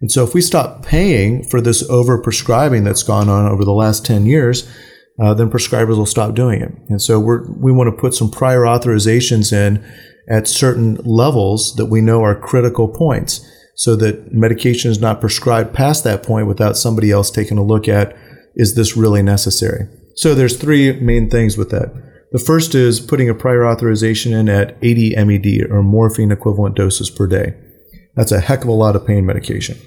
And 0.00 0.10
so 0.10 0.24
if 0.24 0.34
we 0.34 0.40
stop 0.40 0.84
paying 0.84 1.42
for 1.42 1.60
this 1.60 1.88
over 1.90 2.22
prescribing 2.22 2.84
that's 2.84 3.02
gone 3.02 3.28
on 3.28 3.46
over 3.46 3.64
the 3.64 3.72
last 3.72 4.04
10 4.06 4.26
years, 4.26 4.70
uh, 5.18 5.34
then 5.34 5.50
prescribers 5.50 5.96
will 5.96 6.06
stop 6.06 6.34
doing 6.34 6.60
it. 6.62 6.72
And 6.88 7.00
so 7.00 7.18
we're, 7.18 7.50
we 7.52 7.72
want 7.72 7.88
to 7.88 8.00
put 8.00 8.14
some 8.14 8.30
prior 8.30 8.60
authorizations 8.60 9.52
in 9.52 9.84
at 10.28 10.46
certain 10.46 10.94
levels 10.96 11.74
that 11.76 11.86
we 11.86 12.00
know 12.00 12.22
are 12.22 12.38
critical 12.38 12.88
points 12.88 13.46
so 13.74 13.96
that 13.96 14.32
medication 14.32 14.90
is 14.90 15.00
not 15.00 15.20
prescribed 15.20 15.74
past 15.74 16.04
that 16.04 16.22
point 16.22 16.46
without 16.46 16.76
somebody 16.76 17.10
else 17.10 17.30
taking 17.30 17.58
a 17.58 17.62
look 17.64 17.88
at 17.88 18.16
is 18.54 18.74
this 18.74 18.96
really 18.96 19.22
necessary? 19.22 19.88
So 20.16 20.34
there's 20.34 20.56
three 20.56 20.92
main 21.00 21.30
things 21.30 21.56
with 21.56 21.70
that. 21.70 21.92
The 22.32 22.38
first 22.38 22.74
is 22.74 23.00
putting 23.00 23.28
a 23.28 23.34
prior 23.34 23.66
authorization 23.66 24.32
in 24.32 24.48
at 24.48 24.76
80 24.82 25.16
MED 25.24 25.70
or 25.70 25.82
morphine 25.82 26.30
equivalent 26.30 26.76
doses 26.76 27.10
per 27.10 27.26
day. 27.26 27.54
That's 28.14 28.32
a 28.32 28.40
heck 28.40 28.62
of 28.62 28.68
a 28.68 28.72
lot 28.72 28.96
of 28.96 29.06
pain 29.06 29.26
medication. 29.26 29.78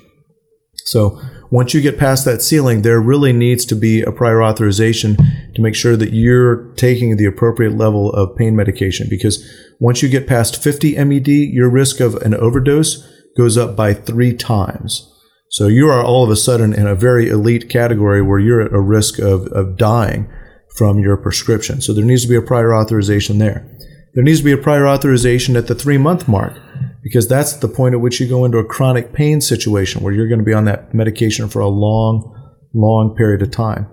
So 0.85 1.19
once 1.49 1.73
you 1.73 1.81
get 1.81 1.97
past 1.97 2.25
that 2.25 2.41
ceiling, 2.41 2.81
there 2.81 2.99
really 2.99 3.33
needs 3.33 3.65
to 3.65 3.75
be 3.75 4.01
a 4.01 4.11
prior 4.11 4.43
authorization 4.43 5.17
to 5.55 5.61
make 5.61 5.75
sure 5.75 5.95
that 5.95 6.13
you're 6.13 6.73
taking 6.73 7.15
the 7.15 7.25
appropriate 7.25 7.77
level 7.77 8.11
of 8.11 8.35
pain 8.35 8.55
medication 8.55 9.07
because 9.09 9.47
once 9.79 10.01
you 10.01 10.09
get 10.09 10.27
past 10.27 10.61
50 10.61 11.03
MED, 11.03 11.27
your 11.27 11.69
risk 11.69 11.99
of 11.99 12.15
an 12.15 12.33
overdose 12.33 13.07
goes 13.37 13.57
up 13.57 13.75
by 13.75 13.93
three 13.93 14.35
times. 14.35 15.09
So 15.49 15.67
you 15.67 15.87
are 15.87 16.03
all 16.03 16.23
of 16.23 16.31
a 16.31 16.35
sudden 16.35 16.73
in 16.73 16.87
a 16.87 16.95
very 16.95 17.29
elite 17.29 17.69
category 17.69 18.21
where 18.21 18.39
you're 18.39 18.61
at 18.61 18.73
a 18.73 18.81
risk 18.81 19.19
of, 19.19 19.47
of 19.47 19.77
dying 19.77 20.27
from 20.75 20.99
your 20.99 21.17
prescription. 21.17 21.81
So 21.81 21.93
there 21.93 22.03
needs 22.03 22.23
to 22.23 22.27
be 22.27 22.35
a 22.35 22.41
prior 22.41 22.73
authorization 22.73 23.37
there. 23.37 23.69
There 24.13 24.23
needs 24.23 24.39
to 24.39 24.45
be 24.45 24.51
a 24.51 24.57
prior 24.57 24.87
authorization 24.87 25.55
at 25.55 25.67
the 25.67 25.75
three 25.75 25.97
month 25.97 26.27
mark 26.27 26.53
because 27.01 27.27
that's 27.27 27.53
the 27.53 27.67
point 27.67 27.95
at 27.95 28.01
which 28.01 28.19
you 28.19 28.27
go 28.27 28.45
into 28.45 28.59
a 28.59 28.65
chronic 28.65 29.11
pain 29.11 29.41
situation 29.41 30.03
where 30.03 30.13
you're 30.13 30.27
going 30.27 30.39
to 30.39 30.45
be 30.45 30.53
on 30.53 30.65
that 30.65 30.93
medication 30.93 31.49
for 31.49 31.59
a 31.59 31.67
long, 31.67 32.33
long 32.73 33.15
period 33.15 33.41
of 33.41 33.51
time. 33.51 33.87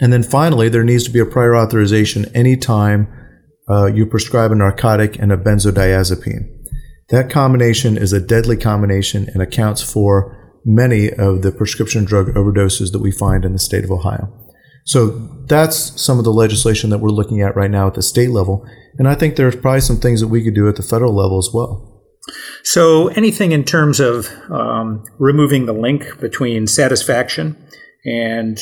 And 0.00 0.12
then 0.12 0.22
finally, 0.22 0.68
there 0.68 0.84
needs 0.84 1.04
to 1.04 1.10
be 1.10 1.18
a 1.18 1.26
prior 1.26 1.56
authorization 1.56 2.26
anytime 2.34 3.08
uh, 3.68 3.86
you 3.86 4.06
prescribe 4.06 4.52
a 4.52 4.54
narcotic 4.54 5.18
and 5.18 5.32
a 5.32 5.36
benzodiazepine. 5.36 6.52
That 7.08 7.30
combination 7.30 7.96
is 7.96 8.12
a 8.12 8.20
deadly 8.20 8.56
combination 8.56 9.28
and 9.32 9.42
accounts 9.42 9.82
for 9.82 10.60
many 10.64 11.10
of 11.10 11.42
the 11.42 11.52
prescription 11.52 12.04
drug 12.04 12.28
overdoses 12.34 12.92
that 12.92 13.00
we 13.00 13.12
find 13.12 13.44
in 13.44 13.52
the 13.52 13.58
state 13.58 13.84
of 13.84 13.90
Ohio. 13.90 14.45
So 14.86 15.08
that's 15.46 16.00
some 16.00 16.18
of 16.18 16.24
the 16.24 16.32
legislation 16.32 16.90
that 16.90 16.98
we're 16.98 17.10
looking 17.10 17.42
at 17.42 17.56
right 17.56 17.70
now 17.70 17.88
at 17.88 17.94
the 17.94 18.02
state 18.02 18.30
level. 18.30 18.64
And 18.98 19.08
I 19.08 19.16
think 19.16 19.34
there's 19.34 19.56
probably 19.56 19.80
some 19.80 19.98
things 19.98 20.20
that 20.20 20.28
we 20.28 20.42
could 20.42 20.54
do 20.54 20.68
at 20.68 20.76
the 20.76 20.82
federal 20.82 21.12
level 21.12 21.38
as 21.38 21.50
well. 21.52 21.92
So, 22.62 23.08
anything 23.08 23.52
in 23.52 23.62
terms 23.62 24.00
of 24.00 24.28
um, 24.50 25.04
removing 25.18 25.66
the 25.66 25.72
link 25.72 26.18
between 26.18 26.66
satisfaction 26.66 27.56
and 28.04 28.58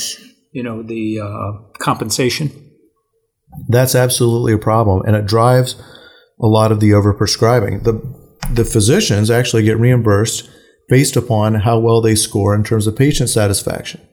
you 0.52 0.62
know 0.62 0.82
the 0.82 1.20
uh, 1.20 1.52
compensation? 1.78 2.50
That's 3.68 3.94
absolutely 3.94 4.52
a 4.52 4.58
problem, 4.58 5.02
and 5.06 5.16
it 5.16 5.24
drives 5.24 5.76
a 6.40 6.46
lot 6.46 6.72
of 6.72 6.80
the 6.80 6.90
overprescribing. 6.90 7.84
the 7.84 8.02
The 8.52 8.66
physicians 8.66 9.30
actually 9.30 9.62
get 9.62 9.78
reimbursed 9.78 10.50
based 10.88 11.16
upon 11.16 11.54
how 11.54 11.78
well 11.78 12.02
they 12.02 12.14
score 12.14 12.54
in 12.54 12.64
terms 12.64 12.86
of 12.86 12.96
patient 12.96 13.30
satisfaction. 13.30 14.06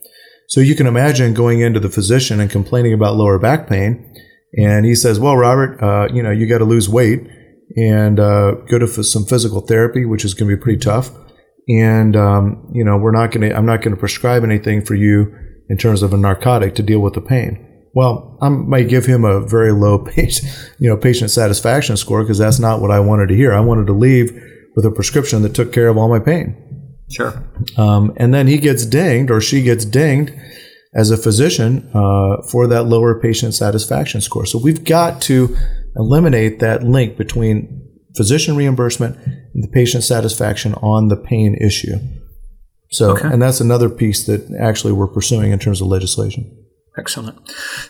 So 0.51 0.61
you 0.61 0.75
can 0.75 0.87
imagine 0.87 1.33
going 1.33 1.61
into 1.61 1.79
the 1.79 1.89
physician 1.89 2.39
and 2.39 2.49
complaining 2.49 2.93
about 2.93 3.15
lower 3.15 3.39
back 3.39 3.67
pain, 3.67 4.13
and 4.57 4.85
he 4.85 4.95
says, 4.95 5.19
"Well, 5.19 5.35
Robert, 5.35 5.81
uh, 5.81 6.07
you 6.13 6.21
know, 6.21 6.31
you 6.31 6.47
got 6.47 6.59
to 6.59 6.65
lose 6.65 6.87
weight." 6.87 7.27
and 7.75 8.19
uh, 8.19 8.51
go 8.67 8.79
to 8.79 9.03
some 9.03 9.25
physical 9.25 9.61
therapy, 9.61 10.05
which 10.05 10.25
is 10.25 10.33
going 10.33 10.49
to 10.49 10.55
be 10.55 10.61
pretty 10.61 10.79
tough. 10.79 11.11
And 11.69 12.15
um, 12.15 12.69
you 12.73 12.83
know, 12.83 12.97
we're 12.97 13.11
not 13.11 13.31
going 13.31 13.49
to. 13.49 13.55
I'm 13.55 13.65
not 13.65 13.81
going 13.81 13.93
to 13.95 13.99
prescribe 13.99 14.43
anything 14.43 14.83
for 14.83 14.95
you 14.95 15.33
in 15.69 15.77
terms 15.77 16.01
of 16.01 16.13
a 16.13 16.17
narcotic 16.17 16.75
to 16.75 16.83
deal 16.83 16.99
with 16.99 17.13
the 17.13 17.21
pain. 17.21 17.67
Well, 17.93 18.37
I 18.41 18.49
might 18.49 18.89
give 18.89 19.05
him 19.05 19.23
a 19.23 19.39
very 19.45 19.71
low 19.71 19.99
patient, 20.05 20.51
you 20.79 20.89
know, 20.89 20.97
patient 20.97 21.31
satisfaction 21.31 21.97
score 21.97 22.23
because 22.23 22.39
that's 22.39 22.59
not 22.59 22.81
what 22.81 22.91
I 22.91 22.99
wanted 22.99 23.29
to 23.29 23.35
hear. 23.35 23.53
I 23.53 23.59
wanted 23.59 23.87
to 23.87 23.93
leave 23.93 24.31
with 24.75 24.85
a 24.85 24.91
prescription 24.91 25.41
that 25.43 25.53
took 25.53 25.71
care 25.71 25.87
of 25.87 25.97
all 25.97 26.09
my 26.09 26.19
pain. 26.19 26.70
Sure. 27.11 27.43
Um, 27.77 28.13
and 28.17 28.33
then 28.33 28.47
he 28.47 28.57
gets 28.57 28.85
dinged 28.85 29.31
or 29.31 29.41
she 29.41 29.61
gets 29.61 29.85
dinged 29.85 30.33
as 30.93 31.11
a 31.11 31.17
physician 31.17 31.89
uh, 31.93 32.41
for 32.51 32.67
that 32.67 32.83
lower 32.83 33.19
patient 33.19 33.53
satisfaction 33.53 34.21
score. 34.21 34.45
So 34.45 34.59
we've 34.59 34.83
got 34.83 35.21
to 35.23 35.55
eliminate 35.95 36.59
that 36.59 36.83
link 36.83 37.17
between 37.17 37.81
physician 38.15 38.55
reimbursement 38.55 39.17
and 39.25 39.63
the 39.63 39.69
patient 39.69 40.03
satisfaction 40.03 40.73
on 40.75 41.07
the 41.07 41.17
pain 41.17 41.55
issue. 41.55 41.97
So, 42.89 43.11
okay. 43.11 43.27
and 43.27 43.41
that's 43.41 43.61
another 43.61 43.89
piece 43.89 44.25
that 44.25 44.53
actually 44.59 44.91
we're 44.93 45.07
pursuing 45.07 45.51
in 45.51 45.59
terms 45.59 45.79
of 45.79 45.87
legislation. 45.87 46.57
Excellent. 46.97 47.37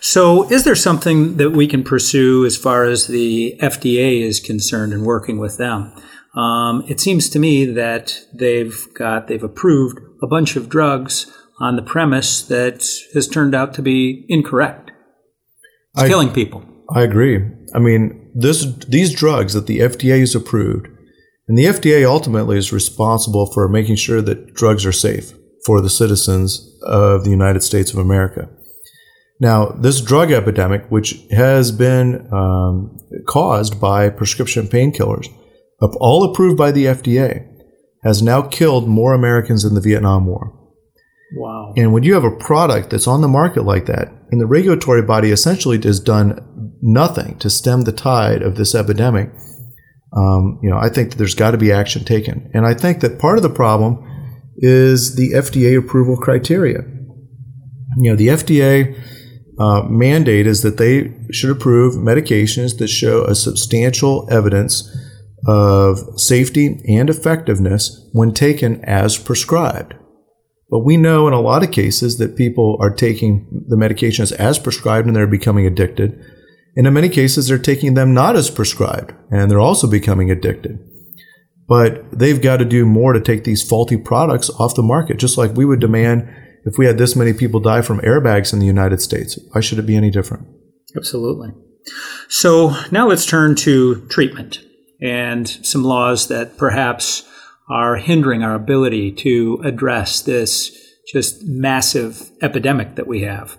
So, 0.00 0.48
is 0.48 0.62
there 0.62 0.76
something 0.76 1.36
that 1.38 1.50
we 1.50 1.66
can 1.66 1.82
pursue 1.82 2.46
as 2.46 2.56
far 2.56 2.84
as 2.84 3.08
the 3.08 3.58
FDA 3.60 4.22
is 4.22 4.38
concerned 4.38 4.92
in 4.92 5.04
working 5.04 5.38
with 5.38 5.58
them? 5.58 5.92
Um, 6.34 6.84
it 6.88 7.00
seems 7.00 7.28
to 7.30 7.38
me 7.38 7.66
that 7.66 8.18
they've 8.32 8.86
got 8.94 9.28
they've 9.28 9.42
approved 9.42 9.98
a 10.22 10.26
bunch 10.26 10.56
of 10.56 10.68
drugs 10.68 11.30
on 11.60 11.76
the 11.76 11.82
premise 11.82 12.42
that 12.42 12.88
has 13.14 13.28
turned 13.28 13.54
out 13.54 13.74
to 13.74 13.82
be 13.82 14.24
incorrect. 14.28 14.90
It's 15.94 16.04
I, 16.04 16.08
killing 16.08 16.32
people. 16.32 16.64
I 16.94 17.02
agree. 17.02 17.40
I 17.74 17.78
mean, 17.78 18.30
this 18.34 18.64
these 18.88 19.14
drugs 19.14 19.52
that 19.52 19.66
the 19.66 19.80
FDA 19.80 20.20
has 20.20 20.34
approved, 20.34 20.88
and 21.48 21.58
the 21.58 21.66
FDA 21.66 22.06
ultimately 22.06 22.56
is 22.56 22.72
responsible 22.72 23.46
for 23.52 23.68
making 23.68 23.96
sure 23.96 24.22
that 24.22 24.54
drugs 24.54 24.86
are 24.86 24.92
safe 24.92 25.34
for 25.66 25.80
the 25.80 25.90
citizens 25.90 26.68
of 26.82 27.24
the 27.24 27.30
United 27.30 27.62
States 27.62 27.92
of 27.92 27.98
America. 27.98 28.48
Now, 29.38 29.66
this 29.66 30.00
drug 30.00 30.30
epidemic, 30.30 30.86
which 30.88 31.18
has 31.30 31.72
been 31.72 32.32
um, 32.32 32.98
caused 33.26 33.80
by 33.80 34.08
prescription 34.08 34.68
painkillers, 34.68 35.28
all 35.98 36.30
approved 36.30 36.56
by 36.56 36.70
the 36.70 36.86
FDA, 36.86 37.48
has 38.02 38.22
now 38.22 38.42
killed 38.42 38.88
more 38.88 39.14
Americans 39.14 39.64
in 39.64 39.74
the 39.74 39.80
Vietnam 39.80 40.26
War. 40.26 40.58
Wow. 41.34 41.72
And 41.76 41.92
when 41.92 42.02
you 42.02 42.14
have 42.14 42.24
a 42.24 42.36
product 42.36 42.90
that's 42.90 43.06
on 43.06 43.20
the 43.20 43.28
market 43.28 43.62
like 43.62 43.86
that, 43.86 44.12
and 44.30 44.40
the 44.40 44.46
regulatory 44.46 45.02
body 45.02 45.30
essentially 45.30 45.80
has 45.82 46.00
done 46.00 46.74
nothing 46.82 47.38
to 47.38 47.48
stem 47.48 47.82
the 47.82 47.92
tide 47.92 48.42
of 48.42 48.56
this 48.56 48.74
epidemic, 48.74 49.30
um, 50.14 50.58
you 50.62 50.68
know, 50.68 50.76
I 50.76 50.88
think 50.88 51.10
that 51.10 51.16
there's 51.16 51.34
got 51.34 51.52
to 51.52 51.58
be 51.58 51.72
action 51.72 52.04
taken. 52.04 52.50
And 52.52 52.66
I 52.66 52.74
think 52.74 53.00
that 53.00 53.18
part 53.18 53.38
of 53.38 53.42
the 53.42 53.50
problem 53.50 54.08
is 54.56 55.16
the 55.16 55.32
FDA 55.32 55.78
approval 55.78 56.16
criteria. 56.16 56.80
You 57.98 58.10
know, 58.10 58.16
the 58.16 58.28
FDA 58.28 58.98
uh, 59.58 59.82
mandate 59.84 60.46
is 60.46 60.62
that 60.62 60.76
they 60.76 61.14
should 61.30 61.50
approve 61.50 61.94
medications 61.94 62.78
that 62.78 62.88
show 62.88 63.24
a 63.24 63.34
substantial 63.34 64.28
evidence 64.30 64.88
of 65.46 65.98
safety 66.20 66.80
and 66.88 67.10
effectiveness 67.10 68.08
when 68.12 68.32
taken 68.32 68.84
as 68.84 69.18
prescribed. 69.18 69.94
But 70.70 70.84
we 70.84 70.96
know 70.96 71.28
in 71.28 71.34
a 71.34 71.40
lot 71.40 71.62
of 71.62 71.70
cases 71.70 72.18
that 72.18 72.36
people 72.36 72.78
are 72.80 72.94
taking 72.94 73.64
the 73.68 73.76
medications 73.76 74.32
as 74.32 74.58
prescribed 74.58 75.06
and 75.06 75.14
they're 75.14 75.26
becoming 75.26 75.66
addicted. 75.66 76.18
And 76.76 76.86
in 76.86 76.94
many 76.94 77.10
cases, 77.10 77.48
they're 77.48 77.58
taking 77.58 77.92
them 77.92 78.14
not 78.14 78.36
as 78.36 78.50
prescribed 78.50 79.12
and 79.30 79.50
they're 79.50 79.60
also 79.60 79.86
becoming 79.86 80.30
addicted. 80.30 80.78
But 81.68 82.18
they've 82.18 82.40
got 82.40 82.56
to 82.58 82.64
do 82.64 82.86
more 82.86 83.12
to 83.12 83.20
take 83.20 83.44
these 83.44 83.66
faulty 83.66 83.96
products 83.96 84.48
off 84.58 84.74
the 84.74 84.82
market, 84.82 85.18
just 85.18 85.36
like 85.36 85.54
we 85.54 85.64
would 85.64 85.80
demand 85.80 86.26
if 86.64 86.78
we 86.78 86.86
had 86.86 86.98
this 86.98 87.16
many 87.16 87.32
people 87.32 87.60
die 87.60 87.82
from 87.82 88.00
airbags 88.00 88.52
in 88.52 88.58
the 88.58 88.66
United 88.66 89.02
States. 89.02 89.38
Why 89.50 89.60
should 89.60 89.78
it 89.78 89.86
be 89.86 89.96
any 89.96 90.10
different? 90.10 90.46
Absolutely. 90.96 91.50
So 92.28 92.74
now 92.90 93.08
let's 93.08 93.26
turn 93.26 93.56
to 93.56 94.06
treatment 94.08 94.60
and 95.02 95.48
some 95.48 95.82
laws 95.82 96.28
that 96.28 96.56
perhaps 96.56 97.28
are 97.68 97.96
hindering 97.96 98.42
our 98.42 98.54
ability 98.54 99.10
to 99.10 99.60
address 99.64 100.20
this 100.20 100.78
just 101.10 101.44
massive 101.44 102.30
epidemic 102.40 102.94
that 102.94 103.06
we 103.06 103.22
have. 103.22 103.56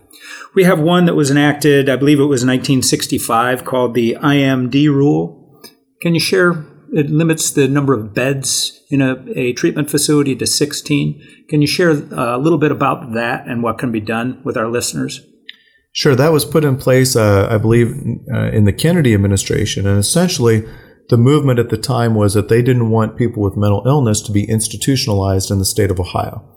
We 0.55 0.63
have 0.63 0.79
one 0.79 1.05
that 1.05 1.15
was 1.15 1.29
enacted, 1.29 1.89
I 1.89 1.97
believe 1.97 2.19
it 2.19 2.23
was 2.23 2.41
1965, 2.41 3.65
called 3.65 3.93
the 3.93 4.15
IMD 4.21 4.87
rule. 4.87 5.61
Can 6.01 6.13
you 6.13 6.19
share? 6.19 6.65
It 6.93 7.09
limits 7.09 7.49
the 7.51 7.67
number 7.67 7.93
of 7.93 8.13
beds 8.13 8.79
in 8.89 9.01
a, 9.01 9.23
a 9.35 9.53
treatment 9.53 9.89
facility 9.89 10.35
to 10.35 10.45
16. 10.45 11.45
Can 11.49 11.61
you 11.61 11.67
share 11.67 11.91
uh, 11.91 12.37
a 12.37 12.37
little 12.37 12.59
bit 12.59 12.71
about 12.71 13.13
that 13.13 13.47
and 13.47 13.63
what 13.63 13.79
can 13.79 13.91
be 13.91 13.99
done 13.99 14.41
with 14.43 14.55
our 14.55 14.69
listeners? 14.69 15.21
Sure. 15.91 16.15
That 16.15 16.31
was 16.31 16.45
put 16.45 16.63
in 16.63 16.77
place, 16.77 17.15
uh, 17.15 17.47
I 17.49 17.57
believe, 17.57 17.95
uh, 18.31 18.49
in 18.51 18.65
the 18.65 18.73
Kennedy 18.73 19.13
administration. 19.13 19.85
And 19.85 19.99
essentially, 19.99 20.67
the 21.09 21.17
movement 21.17 21.59
at 21.59 21.69
the 21.69 21.77
time 21.77 22.15
was 22.15 22.33
that 22.33 22.49
they 22.49 22.61
didn't 22.61 22.89
want 22.89 23.17
people 23.17 23.43
with 23.43 23.57
mental 23.57 23.83
illness 23.85 24.21
to 24.21 24.31
be 24.31 24.49
institutionalized 24.49 25.51
in 25.51 25.59
the 25.59 25.65
state 25.65 25.91
of 25.91 25.99
Ohio. 25.99 26.47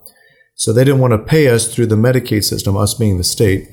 So 0.55 0.73
they 0.73 0.85
didn't 0.85 1.01
want 1.01 1.13
to 1.13 1.19
pay 1.19 1.49
us 1.49 1.73
through 1.73 1.87
the 1.87 1.97
Medicaid 1.97 2.45
system, 2.45 2.77
us 2.77 2.95
being 2.95 3.19
the 3.19 3.25
state, 3.25 3.69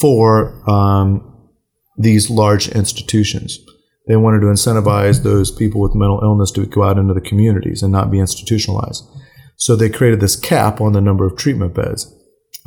for 0.00 0.62
um, 0.70 1.48
these 1.98 2.30
large 2.30 2.68
institutions. 2.68 3.58
They 4.06 4.16
wanted 4.16 4.40
to 4.40 4.46
incentivize 4.46 5.22
those 5.22 5.50
people 5.50 5.80
with 5.80 5.94
mental 5.94 6.20
illness 6.22 6.50
to 6.52 6.66
go 6.66 6.84
out 6.84 6.98
into 6.98 7.14
the 7.14 7.20
communities 7.20 7.82
and 7.82 7.92
not 7.92 8.10
be 8.10 8.18
institutionalized. 8.18 9.04
So 9.56 9.76
they 9.76 9.90
created 9.90 10.20
this 10.20 10.36
cap 10.36 10.80
on 10.80 10.92
the 10.92 11.00
number 11.00 11.26
of 11.26 11.36
treatment 11.36 11.74
beds 11.74 12.12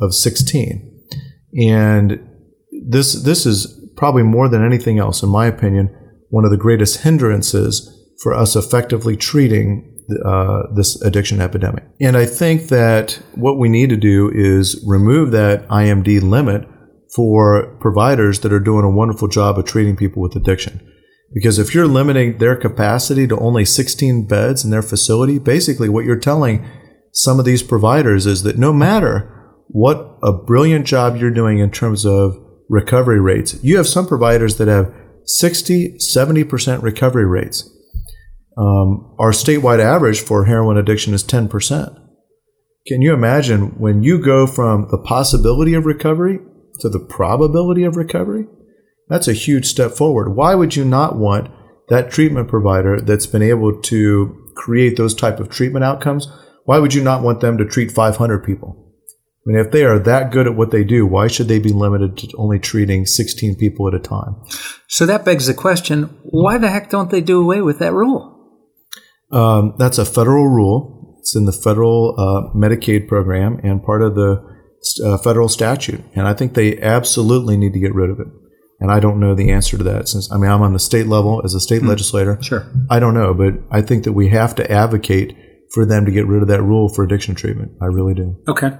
of 0.00 0.14
16. 0.14 1.02
And 1.68 2.28
this, 2.86 3.22
this 3.24 3.46
is 3.46 3.80
probably 3.96 4.22
more 4.22 4.48
than 4.48 4.64
anything 4.64 4.98
else, 4.98 5.22
in 5.22 5.28
my 5.28 5.46
opinion, 5.46 5.94
one 6.30 6.44
of 6.44 6.50
the 6.50 6.56
greatest 6.56 7.02
hindrances 7.02 7.90
for 8.22 8.34
us 8.34 8.56
effectively 8.56 9.16
treating 9.16 9.90
uh, 10.24 10.62
this 10.74 11.00
addiction 11.02 11.40
epidemic. 11.40 11.84
And 12.00 12.16
I 12.16 12.26
think 12.26 12.68
that 12.68 13.22
what 13.34 13.58
we 13.58 13.68
need 13.68 13.90
to 13.90 13.96
do 13.96 14.30
is 14.34 14.82
remove 14.86 15.30
that 15.30 15.66
IMD 15.68 16.22
limit 16.22 16.68
for 17.14 17.76
providers 17.80 18.40
that 18.40 18.52
are 18.52 18.60
doing 18.60 18.84
a 18.84 18.90
wonderful 18.90 19.28
job 19.28 19.58
of 19.58 19.64
treating 19.64 19.96
people 19.96 20.20
with 20.20 20.36
addiction. 20.36 20.80
Because 21.32 21.58
if 21.58 21.74
you're 21.74 21.86
limiting 21.86 22.38
their 22.38 22.56
capacity 22.56 23.26
to 23.26 23.38
only 23.38 23.64
16 23.64 24.26
beds 24.26 24.64
in 24.64 24.70
their 24.70 24.82
facility, 24.82 25.38
basically 25.38 25.88
what 25.88 26.04
you're 26.04 26.18
telling 26.18 26.66
some 27.12 27.38
of 27.38 27.44
these 27.44 27.62
providers 27.62 28.26
is 28.26 28.42
that 28.42 28.58
no 28.58 28.72
matter 28.72 29.30
what 29.68 30.18
a 30.22 30.32
brilliant 30.32 30.86
job 30.86 31.16
you're 31.16 31.30
doing 31.30 31.58
in 31.58 31.70
terms 31.70 32.04
of 32.04 32.36
recovery 32.68 33.20
rates, 33.20 33.62
you 33.62 33.76
have 33.76 33.88
some 33.88 34.06
providers 34.06 34.56
that 34.58 34.68
have 34.68 34.92
60, 35.26 35.98
70% 35.98 36.82
recovery 36.82 37.26
rates. 37.26 37.68
Um, 38.56 39.14
our 39.18 39.32
statewide 39.32 39.80
average 39.80 40.20
for 40.20 40.44
heroin 40.44 40.76
addiction 40.76 41.14
is 41.14 41.24
10%. 41.24 42.00
Can 42.86 43.00
you 43.00 43.14
imagine 43.14 43.78
when 43.78 44.02
you 44.02 44.22
go 44.22 44.46
from 44.46 44.88
the 44.90 44.98
possibility 44.98 45.74
of 45.74 45.86
recovery 45.86 46.38
to 46.80 46.88
the 46.88 47.00
probability 47.00 47.84
of 47.84 47.96
recovery? 47.96 48.46
That's 49.08 49.28
a 49.28 49.32
huge 49.32 49.66
step 49.66 49.92
forward. 49.92 50.36
Why 50.36 50.54
would 50.54 50.76
you 50.76 50.84
not 50.84 51.16
want 51.16 51.50
that 51.88 52.10
treatment 52.10 52.48
provider 52.48 53.00
that's 53.00 53.26
been 53.26 53.42
able 53.42 53.80
to 53.82 54.52
create 54.54 54.96
those 54.96 55.14
type 55.14 55.40
of 55.40 55.48
treatment 55.48 55.84
outcomes? 55.84 56.28
Why 56.64 56.78
would 56.78 56.94
you 56.94 57.02
not 57.02 57.22
want 57.22 57.40
them 57.40 57.58
to 57.58 57.64
treat 57.64 57.90
500 57.90 58.44
people? 58.44 58.83
I 59.46 59.50
mean, 59.50 59.58
if 59.58 59.72
they 59.72 59.84
are 59.84 59.98
that 59.98 60.32
good 60.32 60.46
at 60.46 60.54
what 60.54 60.70
they 60.70 60.84
do, 60.84 61.04
why 61.04 61.26
should 61.26 61.48
they 61.48 61.58
be 61.58 61.72
limited 61.72 62.16
to 62.18 62.36
only 62.38 62.58
treating 62.58 63.04
16 63.04 63.56
people 63.56 63.86
at 63.86 63.94
a 63.94 63.98
time? 63.98 64.36
So 64.88 65.04
that 65.04 65.24
begs 65.24 65.46
the 65.46 65.54
question 65.54 66.04
why 66.22 66.56
the 66.56 66.70
heck 66.70 66.88
don't 66.88 67.10
they 67.10 67.20
do 67.20 67.42
away 67.42 67.60
with 67.60 67.78
that 67.80 67.92
rule? 67.92 68.30
Um, 69.30 69.74
that's 69.78 69.98
a 69.98 70.06
federal 70.06 70.48
rule. 70.48 71.18
It's 71.20 71.36
in 71.36 71.44
the 71.44 71.52
federal 71.52 72.14
uh, 72.18 72.56
Medicaid 72.56 73.06
program 73.06 73.60
and 73.62 73.82
part 73.82 74.02
of 74.02 74.14
the 74.14 74.42
uh, 75.04 75.18
federal 75.18 75.48
statute. 75.48 76.02
And 76.14 76.26
I 76.26 76.32
think 76.32 76.54
they 76.54 76.80
absolutely 76.80 77.56
need 77.56 77.72
to 77.74 77.80
get 77.80 77.94
rid 77.94 78.10
of 78.10 78.20
it. 78.20 78.28
And 78.80 78.90
I 78.90 79.00
don't 79.00 79.20
know 79.20 79.34
the 79.34 79.50
answer 79.50 79.78
to 79.78 79.84
that 79.84 80.08
since, 80.08 80.30
I 80.32 80.36
mean, 80.36 80.50
I'm 80.50 80.62
on 80.62 80.72
the 80.72 80.78
state 80.78 81.06
level 81.06 81.40
as 81.44 81.54
a 81.54 81.60
state 81.60 81.82
mm. 81.82 81.88
legislator. 81.88 82.38
Sure. 82.42 82.66
I 82.90 82.98
don't 82.98 83.14
know, 83.14 83.34
but 83.34 83.54
I 83.70 83.82
think 83.82 84.04
that 84.04 84.12
we 84.12 84.28
have 84.28 84.54
to 84.56 84.70
advocate 84.70 85.36
for 85.74 85.84
them 85.84 86.04
to 86.06 86.12
get 86.12 86.26
rid 86.26 86.40
of 86.40 86.48
that 86.48 86.62
rule 86.62 86.88
for 86.88 87.04
addiction 87.04 87.34
treatment. 87.34 87.72
I 87.82 87.86
really 87.86 88.14
do. 88.14 88.36
Okay. 88.46 88.72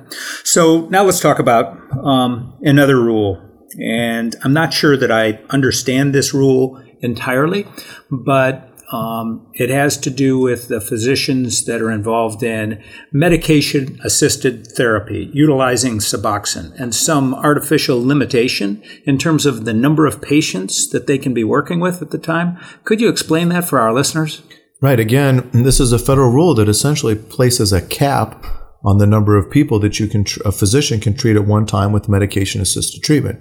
So 0.44 0.86
now 0.88 1.02
let's 1.02 1.20
talk 1.20 1.38
about 1.38 1.76
um, 2.04 2.56
another 2.62 3.00
rule. 3.00 3.40
And 3.82 4.36
I'm 4.44 4.52
not 4.52 4.72
sure 4.72 4.96
that 4.96 5.10
I 5.10 5.40
understand 5.50 6.14
this 6.14 6.32
rule 6.32 6.80
entirely, 7.00 7.66
but 8.10 8.70
um, 8.92 9.48
it 9.54 9.70
has 9.70 9.96
to 9.98 10.10
do 10.10 10.38
with 10.38 10.68
the 10.68 10.80
physicians 10.80 11.64
that 11.64 11.80
are 11.80 11.90
involved 11.90 12.44
in 12.44 12.82
medication 13.10 13.98
assisted 14.04 14.68
therapy, 14.68 15.30
utilizing 15.32 15.98
Suboxone, 15.98 16.78
and 16.78 16.94
some 16.94 17.34
artificial 17.34 18.04
limitation 18.04 18.82
in 19.04 19.18
terms 19.18 19.46
of 19.46 19.64
the 19.64 19.72
number 19.72 20.06
of 20.06 20.22
patients 20.22 20.88
that 20.90 21.08
they 21.08 21.18
can 21.18 21.34
be 21.34 21.42
working 21.42 21.80
with 21.80 22.02
at 22.02 22.10
the 22.10 22.18
time. 22.18 22.58
Could 22.84 23.00
you 23.00 23.08
explain 23.08 23.48
that 23.48 23.64
for 23.64 23.80
our 23.80 23.92
listeners? 23.92 24.42
Right. 24.82 25.00
Again, 25.00 25.48
this 25.52 25.80
is 25.80 25.92
a 25.92 25.98
federal 25.98 26.30
rule 26.30 26.54
that 26.56 26.68
essentially 26.68 27.14
places 27.14 27.72
a 27.72 27.80
cap 27.80 28.44
on 28.84 28.98
the 28.98 29.06
number 29.06 29.36
of 29.36 29.50
people 29.50 29.78
that 29.80 29.98
you 29.98 30.06
can, 30.06 30.26
a 30.44 30.52
physician 30.52 31.00
can 31.00 31.16
treat 31.16 31.36
at 31.36 31.46
one 31.46 31.64
time 31.64 31.92
with 31.92 32.08
medication 32.08 32.60
assisted 32.60 33.02
treatment. 33.02 33.40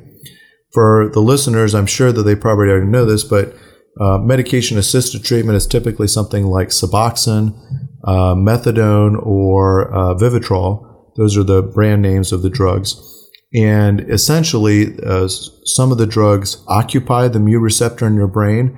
For 0.71 1.09
the 1.13 1.19
listeners, 1.19 1.75
I'm 1.75 1.85
sure 1.85 2.11
that 2.11 2.23
they 2.23 2.35
probably 2.35 2.69
already 2.69 2.87
know 2.87 3.05
this, 3.05 3.23
but 3.23 3.53
uh, 3.99 4.17
medication 4.19 4.77
assisted 4.77 5.23
treatment 5.23 5.57
is 5.57 5.67
typically 5.67 6.07
something 6.07 6.45
like 6.45 6.69
Suboxone, 6.69 7.53
uh, 8.05 8.33
methadone, 8.35 9.23
or 9.23 9.93
uh, 9.93 10.15
Vivitrol. 10.15 11.11
Those 11.17 11.37
are 11.37 11.43
the 11.43 11.61
brand 11.61 12.01
names 12.01 12.31
of 12.31 12.41
the 12.41 12.49
drugs. 12.49 12.95
And 13.53 13.99
essentially, 14.09 14.97
uh, 15.05 15.27
some 15.27 15.91
of 15.91 15.99
the 15.99 16.07
drugs 16.07 16.63
occupy 16.67 17.27
the 17.27 17.39
mu 17.39 17.59
receptor 17.59 18.07
in 18.07 18.15
your 18.15 18.27
brain 18.27 18.77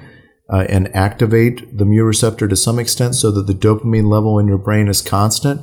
uh, 0.52 0.66
and 0.70 0.94
activate 0.96 1.78
the 1.78 1.86
mu 1.86 2.04
receptor 2.04 2.48
to 2.48 2.56
some 2.56 2.80
extent 2.80 3.16
so 3.16 3.32
that 3.32 3.48
the 3.48 3.54
dopamine 3.54 4.08
level 4.08 4.38
in 4.40 4.48
your 4.48 4.58
brain 4.58 4.88
is 4.88 5.02
constant. 5.02 5.62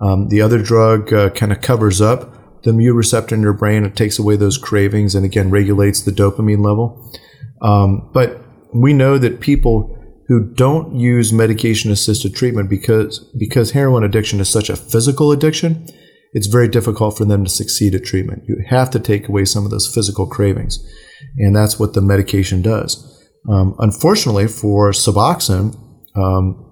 Um, 0.00 0.28
the 0.28 0.42
other 0.42 0.62
drug 0.62 1.12
uh, 1.12 1.30
kind 1.30 1.52
of 1.52 1.60
covers 1.60 2.00
up 2.00 2.62
the 2.62 2.72
mu 2.72 2.92
receptor 2.92 3.34
in 3.34 3.42
your 3.42 3.52
brain. 3.52 3.84
It 3.84 3.96
takes 3.96 4.18
away 4.18 4.36
those 4.36 4.58
cravings 4.58 5.14
and 5.14 5.24
again 5.24 5.50
regulates 5.50 6.02
the 6.02 6.10
dopamine 6.10 6.64
level. 6.64 7.12
Um, 7.62 8.10
but 8.12 8.42
we 8.74 8.92
know 8.92 9.18
that 9.18 9.40
people 9.40 9.94
who 10.28 10.44
don't 10.44 10.94
use 10.94 11.32
medication 11.32 11.90
assisted 11.90 12.34
treatment 12.34 12.68
because 12.68 13.20
because 13.38 13.70
heroin 13.70 14.04
addiction 14.04 14.40
is 14.40 14.48
such 14.48 14.68
a 14.68 14.76
physical 14.76 15.32
addiction, 15.32 15.86
it's 16.34 16.46
very 16.46 16.68
difficult 16.68 17.16
for 17.16 17.24
them 17.24 17.44
to 17.44 17.50
succeed 17.50 17.94
at 17.94 18.04
treatment. 18.04 18.44
You 18.46 18.62
have 18.68 18.90
to 18.90 19.00
take 19.00 19.28
away 19.28 19.46
some 19.46 19.64
of 19.64 19.70
those 19.70 19.92
physical 19.92 20.26
cravings, 20.26 20.78
and 21.38 21.56
that's 21.56 21.78
what 21.78 21.94
the 21.94 22.02
medication 22.02 22.60
does. 22.60 23.17
Um, 23.48 23.74
unfortunately, 23.78 24.46
for 24.46 24.90
Suboxone, 24.90 25.78
um, 26.14 26.64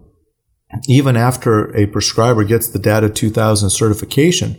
even 0.88 1.16
after 1.16 1.74
a 1.74 1.86
prescriber 1.86 2.44
gets 2.44 2.68
the 2.68 2.78
DATA 2.78 3.14
2000 3.14 3.70
certification, 3.70 4.56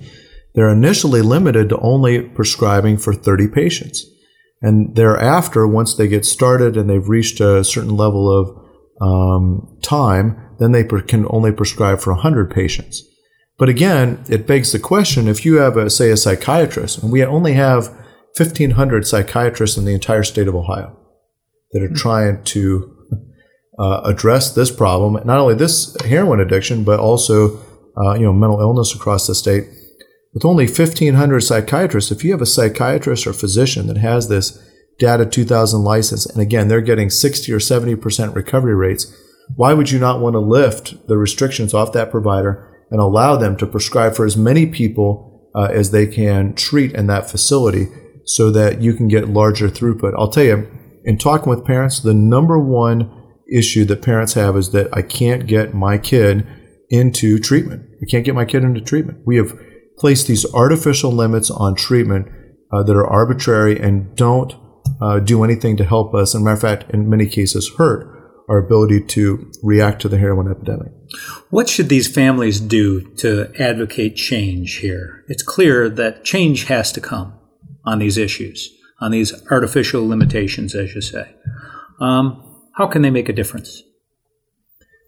they're 0.56 0.69
initially 0.69 1.21
limited 1.21 1.69
to 1.69 1.77
only 1.80 2.21
prescribing 2.21 2.97
for 2.97 3.13
30 3.13 3.49
patients. 3.49 4.06
And 4.62 4.95
thereafter, 4.95 5.67
once 5.67 5.93
they 5.93 6.08
get 6.08 6.25
started 6.25 6.75
and 6.75 6.89
they've 6.89 7.08
reached 7.08 7.39
a 7.39 7.63
certain 7.63 7.95
level 7.95 8.32
of 8.32 8.58
um, 8.99 9.77
time, 9.84 10.56
then 10.58 10.71
they 10.71 10.84
per- 10.84 11.01
can 11.01 11.27
only 11.30 11.51
prescribe 11.51 11.99
for 11.99 12.13
100 12.13 12.49
patients. 12.49 13.03
But 13.60 13.69
again, 13.69 14.23
it 14.27 14.47
begs 14.47 14.71
the 14.71 14.80
question 14.80 15.27
if 15.27 15.45
you 15.45 15.56
have, 15.58 15.77
a, 15.77 15.91
say, 15.91 16.10
a 16.10 16.17
psychiatrist, 16.17 17.03
and 17.03 17.12
we 17.12 17.23
only 17.23 17.53
have 17.53 17.89
1,500 18.36 19.06
psychiatrists 19.06 19.77
in 19.77 19.86
the 19.86 19.93
entire 19.93 20.23
state 20.23 20.47
of 20.47 20.56
Ohio 20.56 20.97
that 21.71 21.84
are 21.84 21.93
trying 21.93 22.43
to 22.43 22.95
uh, 23.80 24.01
address 24.06 24.53
this 24.53 24.71
problem, 24.71 25.13
not 25.25 25.39
only 25.39 25.56
this 25.56 25.95
heroin 26.01 26.39
addiction, 26.39 26.84
but 26.84 26.99
also 26.99 27.58
uh, 27.97 28.13
you 28.13 28.25
know 28.25 28.34
mental 28.34 28.60
illness 28.60 28.93
across 28.95 29.27
the 29.27 29.36
state 29.36 29.65
with 30.38 30.45
only 30.45 30.65
1,500 30.65 31.41
psychiatrists, 31.41 32.12
if 32.12 32.23
you 32.23 32.32
have 32.32 32.41
a 32.41 32.45
psychiatrist 32.45 33.25
or 33.25 33.34
physician 33.34 33.88
that 33.88 33.97
has 33.97 34.27
this 34.27 34.63
Data 34.99 35.25
2000 35.25 35.84
license, 35.84 36.27
and 36.27 36.39
again, 36.39 36.67
they're 36.67 36.80
getting 36.80 37.10
60 37.10 37.51
or 37.51 37.58
70% 37.58 38.36
recovery 38.36 38.75
rates, 38.75 39.12
why 39.56 39.73
would 39.73 39.89
you 39.89 39.97
not 39.97 40.19
want 40.19 40.36
to 40.36 40.39
lift 40.39 41.08
the 41.08 41.17
restrictions 41.17 41.73
off 41.73 41.91
that 41.93 42.12
provider 42.12 42.71
and 42.91 42.99
allow 42.99 43.36
them 43.36 43.58
to 43.58 43.65
prescribe 43.65 44.15
for 44.15 44.25
as 44.25 44.38
many 44.38 44.67
people 44.67 45.49
uh, 45.56 45.69
as 45.71 45.89
they 45.89 46.06
can 46.06 46.53
treat 46.53 46.93
in 46.93 47.08
that 47.08 47.30
facility 47.30 47.88
so 48.25 48.51
that 48.51 48.80
you 48.80 48.93
can 48.93 49.08
get 49.08 49.30
larger 49.30 49.69
throughput? 49.69 50.13
I'll 50.19 50.30
tell 50.30 50.43
you, 50.43 50.67
in 51.08 51.17
talking 51.17 51.50
with 51.50 51.63
parents, 51.63 52.02
the 52.02 52.13
number 52.13 52.60
one 52.60 53.10
issue 53.50 53.86
that 53.86 54.02
parents 54.02 54.34
have 54.34 54.58
is 54.58 54.72
that 54.72 54.89
I 54.91 55.02
can't 55.02 55.48
get 55.48 55.74
my 55.74 55.98
kid 55.98 56.46
into 56.89 57.39
treatment. 57.39 57.89
I 58.02 58.06
can't 58.12 58.26
get 58.26 58.36
my 58.36 58.43
kid 58.43 58.65
into 58.65 58.82
treatment. 58.82 59.20
We 59.26 59.38
have 59.38 59.58
placed 59.98 60.28
these 60.28 60.46
artificial 60.54 61.13
limits 61.13 61.50
on 61.50 61.76
treatment 61.76 62.28
uh, 62.74 62.84
that 62.84 62.96
are 62.98 63.08
arbitrary 63.08 63.80
and 63.80 64.13
don't 64.17 64.54
uh, 65.02 65.20
do 65.20 65.46
anything 65.46 65.78
to 65.78 65.86
help 65.86 66.13
us. 66.13 66.36
And 66.36 66.43
matter 66.43 66.56
of 66.56 66.62
fact, 66.62 66.91
in 66.91 67.10
many 67.10 67.26
cases, 67.26 67.72
hurt 67.78 68.13
our 68.50 68.58
ability 68.58 69.06
to 69.06 69.50
react 69.63 70.02
to 70.02 70.10
the 70.10 70.17
heroin 70.17 70.52
epidemic. 70.52 70.91
What 71.50 71.70
should 71.70 71.88
these 71.88 72.13
families 72.13 72.60
do 72.60 73.02
to 73.15 73.54
advocate 73.58 74.17
change 74.17 74.80
here? 74.80 75.24
It's 75.30 75.43
clear 75.43 75.89
that 75.89 76.26
change 76.26 76.65
has 76.65 76.91
to 76.91 77.02
come 77.02 77.34
on 77.86 78.00
these 78.00 78.17
issues, 78.17 78.77
on 79.00 79.12
these 79.12 79.34
artificial 79.52 80.08
limitations, 80.08 80.76
as 80.76 80.94
you 80.96 81.02
say. 81.02 81.36
Um, 82.00 82.44
how 82.76 82.88
can 82.88 83.02
they 83.02 83.10
make 83.10 83.30
a 83.30 83.34
difference? 83.34 83.84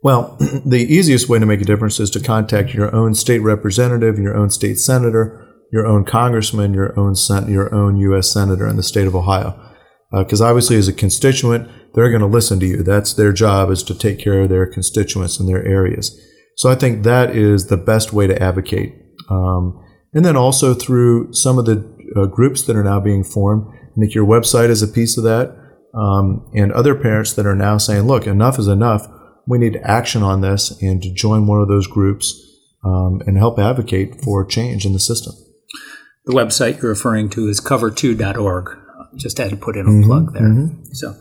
Well, 0.02 0.38
the 0.66 0.86
easiest 0.90 1.30
way 1.30 1.40
to 1.40 1.46
make 1.46 1.62
a 1.62 1.66
difference 1.66 2.00
is 2.00 2.10
to 2.12 2.20
contact 2.20 2.74
your 2.74 2.94
own 2.96 3.14
state 3.16 3.40
representative, 3.40 4.18
your 4.18 4.36
own 4.36 4.50
state 4.50 4.80
senator, 4.80 5.46
your 5.72 5.86
own 5.86 6.06
congressman, 6.06 6.74
your 6.74 6.98
own 7.00 7.16
sen- 7.16 7.52
your 7.52 7.74
own 7.74 7.98
U.S. 7.98 8.32
senator 8.32 8.68
in 8.68 8.76
the 8.76 8.84
state 8.84 9.08
of 9.08 9.16
Ohio. 9.16 9.60
Because 10.12 10.42
uh, 10.42 10.46
obviously, 10.46 10.78
as 10.78 10.88
a 10.88 10.94
constituent, 10.94 11.70
they're 11.94 12.10
going 12.10 12.22
to 12.22 12.28
listen 12.28 12.60
to 12.60 12.66
you. 12.66 12.84
That's 12.84 13.14
their 13.14 13.32
job 13.32 13.70
is 13.70 13.84
to 13.84 13.96
take 13.96 14.20
care 14.20 14.42
of 14.42 14.50
their 14.50 14.66
constituents 14.66 15.40
in 15.40 15.46
their 15.46 15.64
areas. 15.64 16.20
So 16.58 16.70
I 16.70 16.76
think 16.76 17.04
that 17.04 17.36
is 17.36 17.68
the 17.68 17.78
best 17.78 18.12
way 18.12 18.28
to 18.28 18.42
advocate. 18.42 18.96
Um, 19.30 19.80
and 20.14 20.26
then 20.26 20.36
also 20.36 20.74
through 20.74 21.34
some 21.34 21.60
of 21.60 21.66
the 21.66 21.86
uh, 22.16 22.26
groups 22.26 22.64
that 22.64 22.76
are 22.76 22.84
now 22.84 23.00
being 23.00 23.24
formed. 23.24 23.68
I 24.00 24.02
think 24.02 24.16
your 24.16 24.26
website 24.26 24.70
is 24.70 24.82
a 24.82 24.88
piece 24.88 25.18
of 25.18 25.26
that. 25.26 25.56
Um, 25.94 26.50
and 26.54 26.72
other 26.72 26.96
parents 26.96 27.34
that 27.34 27.46
are 27.46 27.56
now 27.56 27.78
saying, 27.78 28.04
look, 28.04 28.28
enough 28.28 28.58
is 28.58 28.68
enough 28.68 29.08
we 29.50 29.58
need 29.58 29.80
action 29.84 30.22
on 30.22 30.42
this 30.42 30.80
and 30.82 31.02
to 31.02 31.12
join 31.12 31.48
one 31.48 31.60
of 31.60 31.68
those 31.68 31.88
groups 31.88 32.40
um, 32.86 33.22
and 33.26 33.36
help 33.36 33.58
advocate 33.58 34.22
for 34.22 34.46
change 34.46 34.86
in 34.86 34.94
the 34.94 35.00
system. 35.00 35.34
The 36.26 36.34
website 36.34 36.82
you're 36.82 36.92
referring 36.92 37.30
to 37.32 37.48
is 37.48 37.60
cover2.org. 37.60 38.78
Just 39.16 39.40
had 39.40 39.50
to 39.50 39.58
put 39.58 39.76
in 39.76 39.88
a 39.88 39.90
mm-hmm, 39.90 40.04
plug 40.04 40.34
there. 40.34 40.44
Mm-hmm. 40.44 40.84
So 40.92 41.16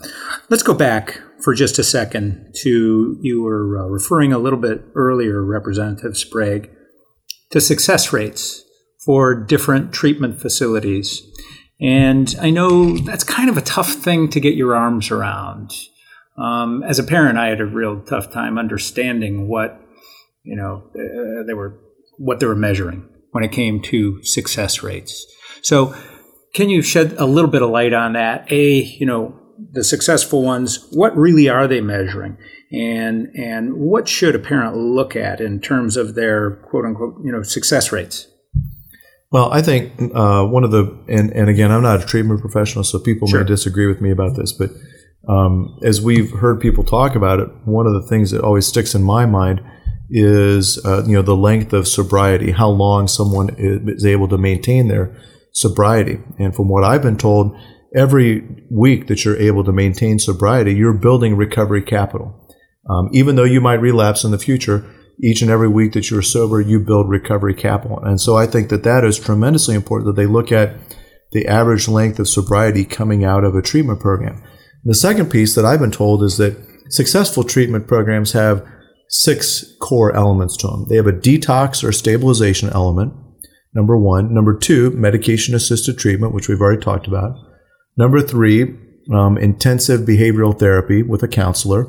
let's 0.51 0.62
go 0.62 0.75
back 0.75 1.23
for 1.43 1.55
just 1.55 1.79
a 1.79 1.85
second 1.85 2.55
to 2.62 3.19
you 3.23 3.41
were 3.43 3.79
uh, 3.79 3.87
referring 3.87 4.35
a 4.35 4.38
little 4.38 4.59
bit 4.59 4.85
earlier, 4.95 5.43
Representative 5.43 6.19
Sprague, 6.19 6.71
to 7.51 7.62
success 7.62 8.12
rates 8.12 8.62
for 9.07 9.35
different 9.35 9.95
treatment 9.95 10.38
facilities. 10.38 11.23
And 11.81 12.35
I 12.41 12.51
know 12.51 12.99
that's 12.99 13.25
kind 13.25 13.49
of 13.49 13.57
a 13.57 13.62
tough 13.62 13.93
thing 13.93 14.29
to 14.31 14.41
get 14.41 14.55
your 14.55 14.75
arms 14.75 15.11
around. 15.11 15.73
Um, 16.37 16.83
as 16.83 16.99
a 16.99 17.05
parent, 17.05 17.38
I 17.38 17.49
had 17.49 17.61
a 17.61 17.67
real 17.67 18.01
tough 18.01 18.33
time 18.33 18.59
understanding 18.59 19.49
what 19.49 19.81
you 20.43 20.57
know 20.57 20.91
uh, 20.95 21.47
they 21.47 21.55
were 21.55 21.79
what 22.17 22.41
they 22.41 22.47
were 22.47 22.57
measuring 22.57 23.09
when 23.33 23.45
it 23.45 23.53
came 23.53 23.81
to 23.83 24.23
success 24.25 24.83
rates. 24.83 25.27
So, 25.62 25.95
can 26.55 26.69
you 26.69 26.83
shed 26.83 27.14
a 27.19 27.27
little 27.27 27.51
bit 27.51 27.62
of 27.62 27.71
light 27.71 27.93
on 27.93 28.14
that? 28.14 28.51
A, 28.51 28.83
you 28.83 29.07
know, 29.07 29.38
the 29.73 29.85
successful 29.85 30.43
ones. 30.43 30.87
What 30.93 31.17
really 31.17 31.49
are 31.49 31.67
they 31.67 31.81
measuring, 31.81 32.38
and 32.73 33.29
and 33.35 33.75
what 33.75 34.09
should 34.09 34.35
a 34.35 34.41
parent 34.41 34.77
look 34.77 35.17
at 35.17 35.41
in 35.41 35.61
terms 35.61 35.97
of 35.97 36.14
their 36.14 36.57
quote 36.71 36.85
unquote 36.85 37.17
you 37.25 37.33
know 37.33 37.43
success 37.43 37.93
rates? 37.93 38.27
Well, 39.31 39.53
I 39.53 39.61
think 39.61 39.93
uh, 40.14 40.45
one 40.45 40.64
of 40.64 40.71
the 40.71 40.99
and, 41.07 41.31
and 41.33 41.51
again, 41.51 41.71
I'm 41.71 41.83
not 41.83 42.03
a 42.03 42.07
treatment 42.07 42.41
professional, 42.41 42.85
so 42.85 42.99
people 42.99 43.29
sure. 43.29 43.41
may 43.41 43.47
disagree 43.47 43.87
with 43.87 44.01
me 44.01 44.11
about 44.11 44.37
this, 44.37 44.53
but 44.53 44.71
um, 45.29 45.79
as 45.83 46.01
we've 46.01 46.31
heard 46.31 46.61
people 46.61 46.83
talk 46.83 47.14
about 47.14 47.38
it, 47.38 47.49
one 47.64 47.87
of 47.87 47.93
the 47.93 48.09
things 48.09 48.31
that 48.31 48.43
always 48.43 48.67
sticks 48.67 48.95
in 48.95 49.03
my 49.03 49.27
mind 49.27 49.61
is 50.11 50.83
uh, 50.87 51.05
you 51.07 51.12
know 51.12 51.23
the 51.23 51.37
length 51.37 51.75
of 51.75 51.87
sobriety, 51.87 52.53
how 52.53 52.71
long 52.71 53.07
someone 53.07 53.55
is 53.59 54.07
able 54.07 54.29
to 54.29 54.38
maintain 54.38 54.88
their 54.88 55.14
sobriety. 55.53 56.19
And 56.38 56.55
from 56.55 56.69
what 56.69 56.83
I've 56.83 57.03
been 57.03 57.19
told, 57.19 57.55
every 57.95 58.64
week 58.71 59.09
that 59.09 59.27
you're 59.27 59.37
able 59.37 59.64
to 59.64 59.73
maintain 59.73 60.19
sobriety, 60.19 60.73
you're 60.75 60.95
building 60.95 61.37
recovery 61.37 61.83
capital. 61.83 62.35
Um, 62.88 63.11
even 63.12 63.37
though 63.37 63.45
you 63.45 63.61
might 63.61 63.83
relapse 63.83 64.25
in 64.25 64.31
the 64.31 64.38
future, 64.38 64.91
each 65.23 65.43
and 65.43 65.51
every 65.51 65.69
week 65.69 65.93
that 65.93 66.11
you're 66.11 66.23
sober, 66.23 66.61
you 66.61 66.79
build 66.79 67.09
recovery 67.09 67.55
capital. 67.55 67.99
And 68.03 68.21
so 68.21 68.37
I 68.37 68.47
think 68.47 68.69
that 68.69 68.85
that 68.85 69.05
is 69.05 69.19
tremendously 69.19 69.75
important 69.75 70.07
that 70.07 70.21
they 70.21 70.27
look 70.27 70.53
at 70.53 70.75
the 71.33 71.47
average 71.47 71.89
length 71.89 72.19
of 72.19 72.29
sobriety 72.29 72.85
coming 72.85 73.25
out 73.25 73.45
of 73.45 73.55
a 73.55 73.63
treatment 73.63 74.01
program. 74.01 74.43
The 74.85 74.95
second 74.95 75.31
piece 75.31 75.55
that 75.55 75.65
I've 75.65 75.81
been 75.81 75.91
told 75.91 76.23
is 76.23 76.37
that 76.39 76.57
successful 76.91 77.45
treatment 77.45 77.87
programs 77.87 78.33
have 78.33 78.67
six 79.09 79.75
core 79.81 80.15
elements 80.15 80.57
to 80.59 80.67
them. 80.69 80.87
They 80.89 80.97
have 80.97 81.07
a 81.07 81.13
detox 81.13 81.83
or 81.83 81.93
stabilization 81.93 82.71
element, 82.71 83.13
number 83.75 83.99
one. 83.99 84.33
Number 84.33 84.57
two, 84.57 84.91
medication 84.91 85.55
assisted 85.55 85.99
treatment, 85.99 86.35
which 86.35 86.49
we've 86.49 86.61
already 86.61 86.81
talked 86.81 87.07
about. 87.07 87.33
Number 87.97 88.21
three, 88.21 88.77
um, 89.13 89.37
intensive 89.39 90.03
behavioral 90.03 90.59
therapy 90.59 91.03
with 91.03 91.23
a 91.23 91.29
counselor. 91.29 91.87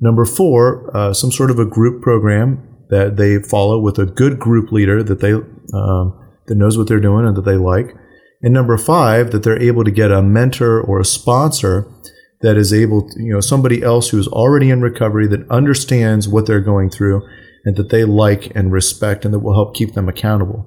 Number 0.00 0.24
four, 0.24 0.94
uh, 0.96 1.12
some 1.12 1.30
sort 1.30 1.50
of 1.50 1.58
a 1.58 1.66
group 1.66 2.02
program 2.02 2.66
that 2.88 3.16
they 3.16 3.38
follow 3.38 3.78
with 3.78 3.98
a 3.98 4.06
good 4.06 4.38
group 4.38 4.72
leader 4.72 5.02
that 5.02 5.20
they 5.20 5.32
um, 5.32 6.18
that 6.46 6.56
knows 6.56 6.76
what 6.76 6.88
they're 6.88 7.00
doing 7.00 7.26
and 7.26 7.36
that 7.36 7.44
they 7.44 7.56
like. 7.56 7.94
And 8.42 8.54
number 8.54 8.76
five, 8.78 9.30
that 9.30 9.42
they're 9.42 9.62
able 9.62 9.84
to 9.84 9.90
get 9.90 10.10
a 10.10 10.22
mentor 10.22 10.80
or 10.80 10.98
a 10.98 11.04
sponsor 11.04 11.92
that 12.40 12.56
is 12.56 12.72
able 12.72 13.08
to, 13.08 13.22
you 13.22 13.32
know, 13.32 13.40
somebody 13.40 13.82
else 13.82 14.08
who's 14.08 14.26
already 14.26 14.70
in 14.70 14.80
recovery 14.80 15.26
that 15.28 15.48
understands 15.50 16.26
what 16.26 16.46
they're 16.46 16.60
going 16.60 16.90
through 16.90 17.22
and 17.64 17.76
that 17.76 17.90
they 17.90 18.04
like 18.04 18.50
and 18.56 18.72
respect 18.72 19.24
and 19.24 19.34
that 19.34 19.40
will 19.40 19.54
help 19.54 19.74
keep 19.74 19.92
them 19.92 20.08
accountable. 20.08 20.64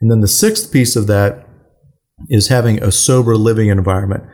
And 0.00 0.10
then 0.10 0.20
the 0.20 0.28
sixth 0.28 0.70
piece 0.70 0.94
of 0.94 1.06
that 1.06 1.48
is 2.28 2.48
having 2.48 2.82
a 2.82 2.92
sober 2.92 3.36
living 3.36 3.68
environment, 3.68 4.24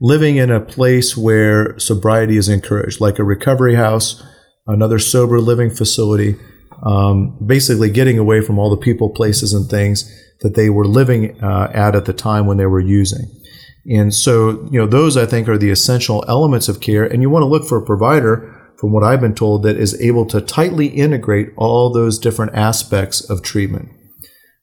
living 0.00 0.36
in 0.36 0.50
a 0.50 0.60
place 0.60 1.16
where 1.16 1.78
sobriety 1.78 2.36
is 2.36 2.48
encouraged, 2.48 3.00
like 3.00 3.18
a 3.18 3.24
recovery 3.24 3.74
house, 3.74 4.22
another 4.66 4.98
sober 4.98 5.40
living 5.40 5.70
facility, 5.70 6.36
um, 6.84 7.36
basically 7.44 7.90
getting 7.90 8.18
away 8.18 8.40
from 8.40 8.58
all 8.58 8.70
the 8.70 8.76
people, 8.76 9.10
places, 9.10 9.52
and 9.52 9.68
things 9.68 10.10
that 10.40 10.54
they 10.54 10.70
were 10.70 10.86
living 10.86 11.42
uh, 11.42 11.70
at 11.74 11.96
at 11.96 12.04
the 12.04 12.12
time 12.12 12.46
when 12.46 12.56
they 12.56 12.66
were 12.66 12.80
using. 12.80 13.26
And 13.88 14.14
so, 14.14 14.68
you 14.70 14.78
know, 14.78 14.86
those 14.86 15.16
I 15.16 15.26
think 15.26 15.48
are 15.48 15.58
the 15.58 15.70
essential 15.70 16.24
elements 16.28 16.68
of 16.68 16.80
care. 16.80 17.04
And 17.04 17.22
you 17.22 17.30
want 17.30 17.42
to 17.42 17.46
look 17.46 17.64
for 17.64 17.78
a 17.78 17.84
provider, 17.84 18.54
from 18.78 18.92
what 18.92 19.02
I've 19.02 19.20
been 19.20 19.34
told, 19.34 19.62
that 19.64 19.76
is 19.76 20.00
able 20.00 20.26
to 20.26 20.40
tightly 20.40 20.86
integrate 20.86 21.48
all 21.56 21.92
those 21.92 22.18
different 22.18 22.54
aspects 22.54 23.28
of 23.28 23.42
treatment. 23.42 23.88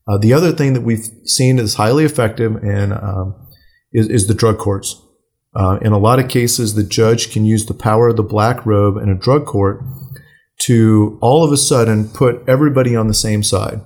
Uh, 0.08 0.18
the 0.18 0.32
other 0.32 0.52
thing 0.52 0.74
that 0.74 0.84
we've 0.84 1.10
seen 1.26 1.58
is 1.58 1.74
highly 1.74 2.06
effective 2.06 2.56
and 2.64 2.94
um, 2.94 3.36
is, 3.92 4.08
is, 4.08 4.28
the 4.28 4.36
drug 4.36 4.60
courts. 4.60 5.02
Uh, 5.56 5.80
in 5.82 5.94
a 5.94 5.98
lot 5.98 6.20
of 6.20 6.28
cases, 6.28 6.76
the 6.76 6.84
judge 6.84 7.32
can 7.32 7.46
use 7.46 7.66
the 7.66 7.74
power 7.74 8.10
of 8.10 8.18
the 8.18 8.24
black 8.24 8.66
robe 8.66 8.98
in 8.98 9.10
a 9.10 9.16
drug 9.16 9.46
court 9.46 9.82
to 10.58 11.18
all 11.22 11.44
of 11.44 11.52
a 11.52 11.58
sudden 11.58 12.10
put 12.10 12.44
everybody 12.48 12.96
on 12.96 13.08
the 13.08 13.14
same 13.14 13.44
side. 13.44 13.82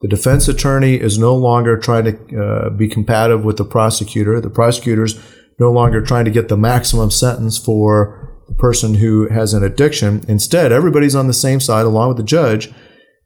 The 0.00 0.08
defense 0.08 0.48
attorney 0.48 0.94
is 0.94 1.18
no 1.18 1.34
longer 1.36 1.76
trying 1.76 2.04
to 2.04 2.42
uh, 2.42 2.70
be 2.70 2.88
compatible 2.88 3.44
with 3.44 3.58
the 3.58 3.64
prosecutor. 3.64 4.40
The 4.40 4.48
prosecutor's 4.48 5.20
no 5.58 5.70
longer 5.70 6.00
trying 6.00 6.24
to 6.24 6.30
get 6.30 6.48
the 6.48 6.56
maximum 6.56 7.10
sentence 7.10 7.58
for 7.58 8.42
the 8.48 8.54
person 8.54 8.94
who 8.94 9.28
has 9.28 9.52
an 9.52 9.62
addiction. 9.62 10.24
Instead, 10.26 10.72
everybody's 10.72 11.14
on 11.14 11.26
the 11.26 11.34
same 11.34 11.60
side 11.60 11.84
along 11.84 12.08
with 12.08 12.16
the 12.16 12.22
judge, 12.22 12.72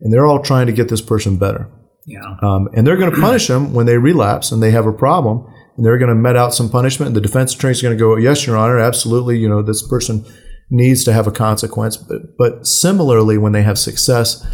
and 0.00 0.12
they're 0.12 0.26
all 0.26 0.42
trying 0.42 0.66
to 0.66 0.72
get 0.72 0.88
this 0.88 1.00
person 1.00 1.36
better. 1.36 1.70
Yeah. 2.06 2.36
Um, 2.42 2.68
and 2.74 2.86
they're 2.86 2.96
going 2.96 3.14
to 3.14 3.20
punish 3.20 3.46
them 3.46 3.72
when 3.72 3.86
they 3.86 3.96
relapse 3.96 4.52
and 4.52 4.62
they 4.62 4.72
have 4.72 4.86
a 4.86 4.92
problem, 4.92 5.46
they're 5.78 5.98
going 5.98 6.08
to 6.08 6.14
met 6.14 6.36
out 6.36 6.54
some 6.54 6.70
punishment. 6.70 7.08
And 7.08 7.16
the 7.16 7.20
defense 7.20 7.54
attorney 7.54 7.72
is 7.72 7.82
going 7.82 7.96
to 7.96 7.98
go, 7.98 8.16
"Yes, 8.16 8.46
Your 8.46 8.56
Honor, 8.56 8.78
absolutely. 8.78 9.38
You 9.38 9.48
know, 9.48 9.62
this 9.62 9.86
person 9.86 10.24
needs 10.70 11.04
to 11.04 11.12
have 11.12 11.26
a 11.26 11.32
consequence." 11.32 11.96
But 11.96 12.36
but 12.38 12.66
similarly, 12.66 13.38
when 13.38 13.52
they 13.52 13.62
have 13.62 13.78
success 13.78 14.44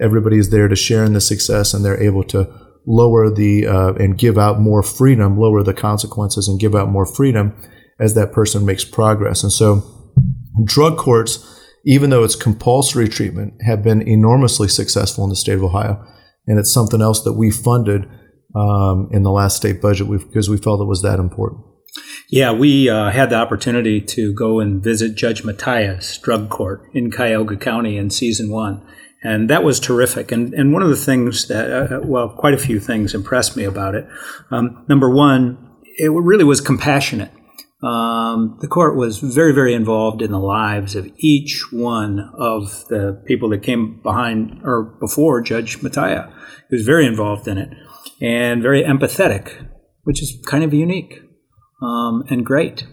everybody 0.00 0.38
is 0.38 0.50
there 0.50 0.68
to 0.68 0.76
share 0.76 1.04
in 1.04 1.12
the 1.12 1.20
success 1.20 1.74
and 1.74 1.84
they're 1.84 2.02
able 2.02 2.24
to 2.24 2.48
lower 2.86 3.30
the 3.30 3.66
uh, 3.66 3.94
and 3.94 4.18
give 4.18 4.36
out 4.36 4.60
more 4.60 4.82
freedom, 4.82 5.38
lower 5.38 5.62
the 5.62 5.74
consequences 5.74 6.48
and 6.48 6.60
give 6.60 6.74
out 6.74 6.88
more 6.88 7.06
freedom 7.06 7.54
as 7.98 8.14
that 8.14 8.32
person 8.32 8.66
makes 8.66 8.84
progress. 8.84 9.42
And 9.42 9.52
so 9.52 9.82
drug 10.64 10.98
courts, 10.98 11.62
even 11.86 12.10
though 12.10 12.24
it's 12.24 12.36
compulsory 12.36 13.08
treatment, 13.08 13.54
have 13.62 13.82
been 13.82 14.06
enormously 14.06 14.68
successful 14.68 15.24
in 15.24 15.30
the 15.30 15.36
state 15.36 15.54
of 15.54 15.64
Ohio. 15.64 16.04
And 16.46 16.58
it's 16.58 16.72
something 16.72 17.00
else 17.00 17.22
that 17.22 17.34
we 17.34 17.50
funded 17.50 18.06
um, 18.54 19.08
in 19.12 19.22
the 19.22 19.30
last 19.30 19.56
state 19.56 19.80
budget 19.80 20.08
because 20.08 20.48
we 20.48 20.56
felt 20.56 20.80
it 20.80 20.84
was 20.84 21.02
that 21.02 21.18
important. 21.18 21.62
Yeah, 22.28 22.52
we 22.52 22.88
uh, 22.88 23.10
had 23.10 23.30
the 23.30 23.36
opportunity 23.36 24.00
to 24.00 24.32
go 24.34 24.58
and 24.58 24.82
visit 24.82 25.14
Judge 25.14 25.42
Matia's 25.42 26.18
drug 26.18 26.48
court 26.48 26.82
in 26.92 27.10
Cuyahoga 27.10 27.56
County 27.56 27.96
in 27.96 28.10
season 28.10 28.50
one 28.50 28.84
and 29.24 29.48
that 29.48 29.64
was 29.64 29.80
terrific. 29.80 30.30
And 30.30 30.52
and 30.54 30.72
one 30.72 30.82
of 30.82 30.90
the 30.90 30.96
things 30.96 31.48
that 31.48 31.70
uh, 31.70 31.96
uh, 31.96 32.00
well, 32.04 32.28
quite 32.28 32.54
a 32.54 32.58
few 32.58 32.78
things 32.78 33.14
impressed 33.14 33.56
me 33.56 33.64
about 33.64 33.94
it. 33.94 34.06
Um, 34.50 34.84
number 34.88 35.10
one, 35.10 35.58
it 35.96 36.12
really 36.12 36.44
was 36.44 36.60
compassionate. 36.60 37.32
Um, 37.82 38.56
the 38.60 38.68
court 38.68 38.96
was 38.96 39.18
very, 39.18 39.52
very 39.52 39.74
involved 39.74 40.22
in 40.22 40.30
the 40.30 40.38
lives 40.38 40.94
of 40.94 41.10
each 41.18 41.66
one 41.70 42.30
of 42.38 42.86
the 42.88 43.22
people 43.26 43.50
that 43.50 43.62
came 43.62 44.00
behind 44.02 44.60
or 44.64 44.96
before 45.00 45.42
Judge 45.42 45.78
Matia. 45.80 46.32
He 46.70 46.76
was 46.76 46.86
very 46.86 47.04
involved 47.04 47.46
in 47.46 47.58
it 47.58 47.68
and 48.24 48.62
very 48.62 48.82
empathetic, 48.82 49.68
which 50.04 50.22
is 50.22 50.38
kind 50.46 50.64
of 50.64 50.72
unique 50.72 51.20
um, 51.82 52.24
and 52.30 52.44
great. 52.44 52.86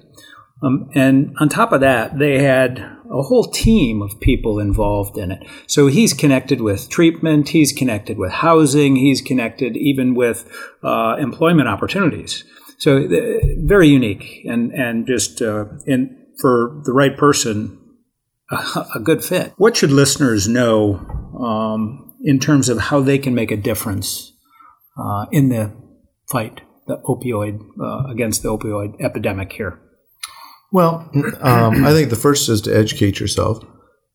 Um, 0.61 0.89
and 0.93 1.33
on 1.39 1.47
top 1.47 1.71
of 1.71 1.81
that, 1.81 2.19
they 2.19 2.43
had 2.43 2.79
a 2.79 3.21
whole 3.21 3.45
team 3.45 4.01
of 4.01 4.19
people 4.19 4.59
involved 4.59 5.17
in 5.17 5.31
it. 5.31 5.43
So 5.67 5.87
he's 5.87 6.13
connected 6.13 6.61
with 6.61 6.89
treatment, 6.89 7.49
he's 7.49 7.71
connected 7.71 8.17
with 8.17 8.31
housing, 8.31 8.97
he's 8.97 9.21
connected 9.21 9.75
even 9.77 10.15
with 10.15 10.45
uh, 10.83 11.15
employment 11.17 11.67
opportunities. 11.67 12.43
So 12.77 12.97
uh, 12.97 13.39
very 13.57 13.87
unique 13.87 14.45
and 14.45 14.71
and 14.73 15.07
just 15.07 15.41
uh, 15.41 15.65
in 15.85 16.17
for 16.39 16.81
the 16.85 16.93
right 16.93 17.17
person, 17.17 17.79
a, 18.51 18.55
a, 18.95 18.99
good 18.99 19.23
fit. 19.23 19.53
What 19.57 19.77
should 19.77 19.91
listeners 19.91 20.47
know 20.47 20.95
um, 21.39 22.15
in 22.21 22.39
terms 22.39 22.69
of 22.69 22.79
how 22.79 23.01
they 23.01 23.17
can 23.17 23.35
make 23.35 23.51
a 23.51 23.57
difference 23.57 24.30
uh, 25.01 25.25
in 25.31 25.49
the 25.49 25.71
fight, 26.31 26.61
the 26.87 26.97
opioid 27.05 27.59
uh, 27.81 28.11
against 28.11 28.43
the 28.43 28.49
opioid 28.49 28.99
epidemic 29.01 29.53
here? 29.53 29.79
Well, 30.71 31.09
um, 31.41 31.83
I 31.85 31.91
think 31.91 32.09
the 32.09 32.15
first 32.15 32.47
is 32.47 32.61
to 32.61 32.75
educate 32.75 33.19
yourself 33.19 33.61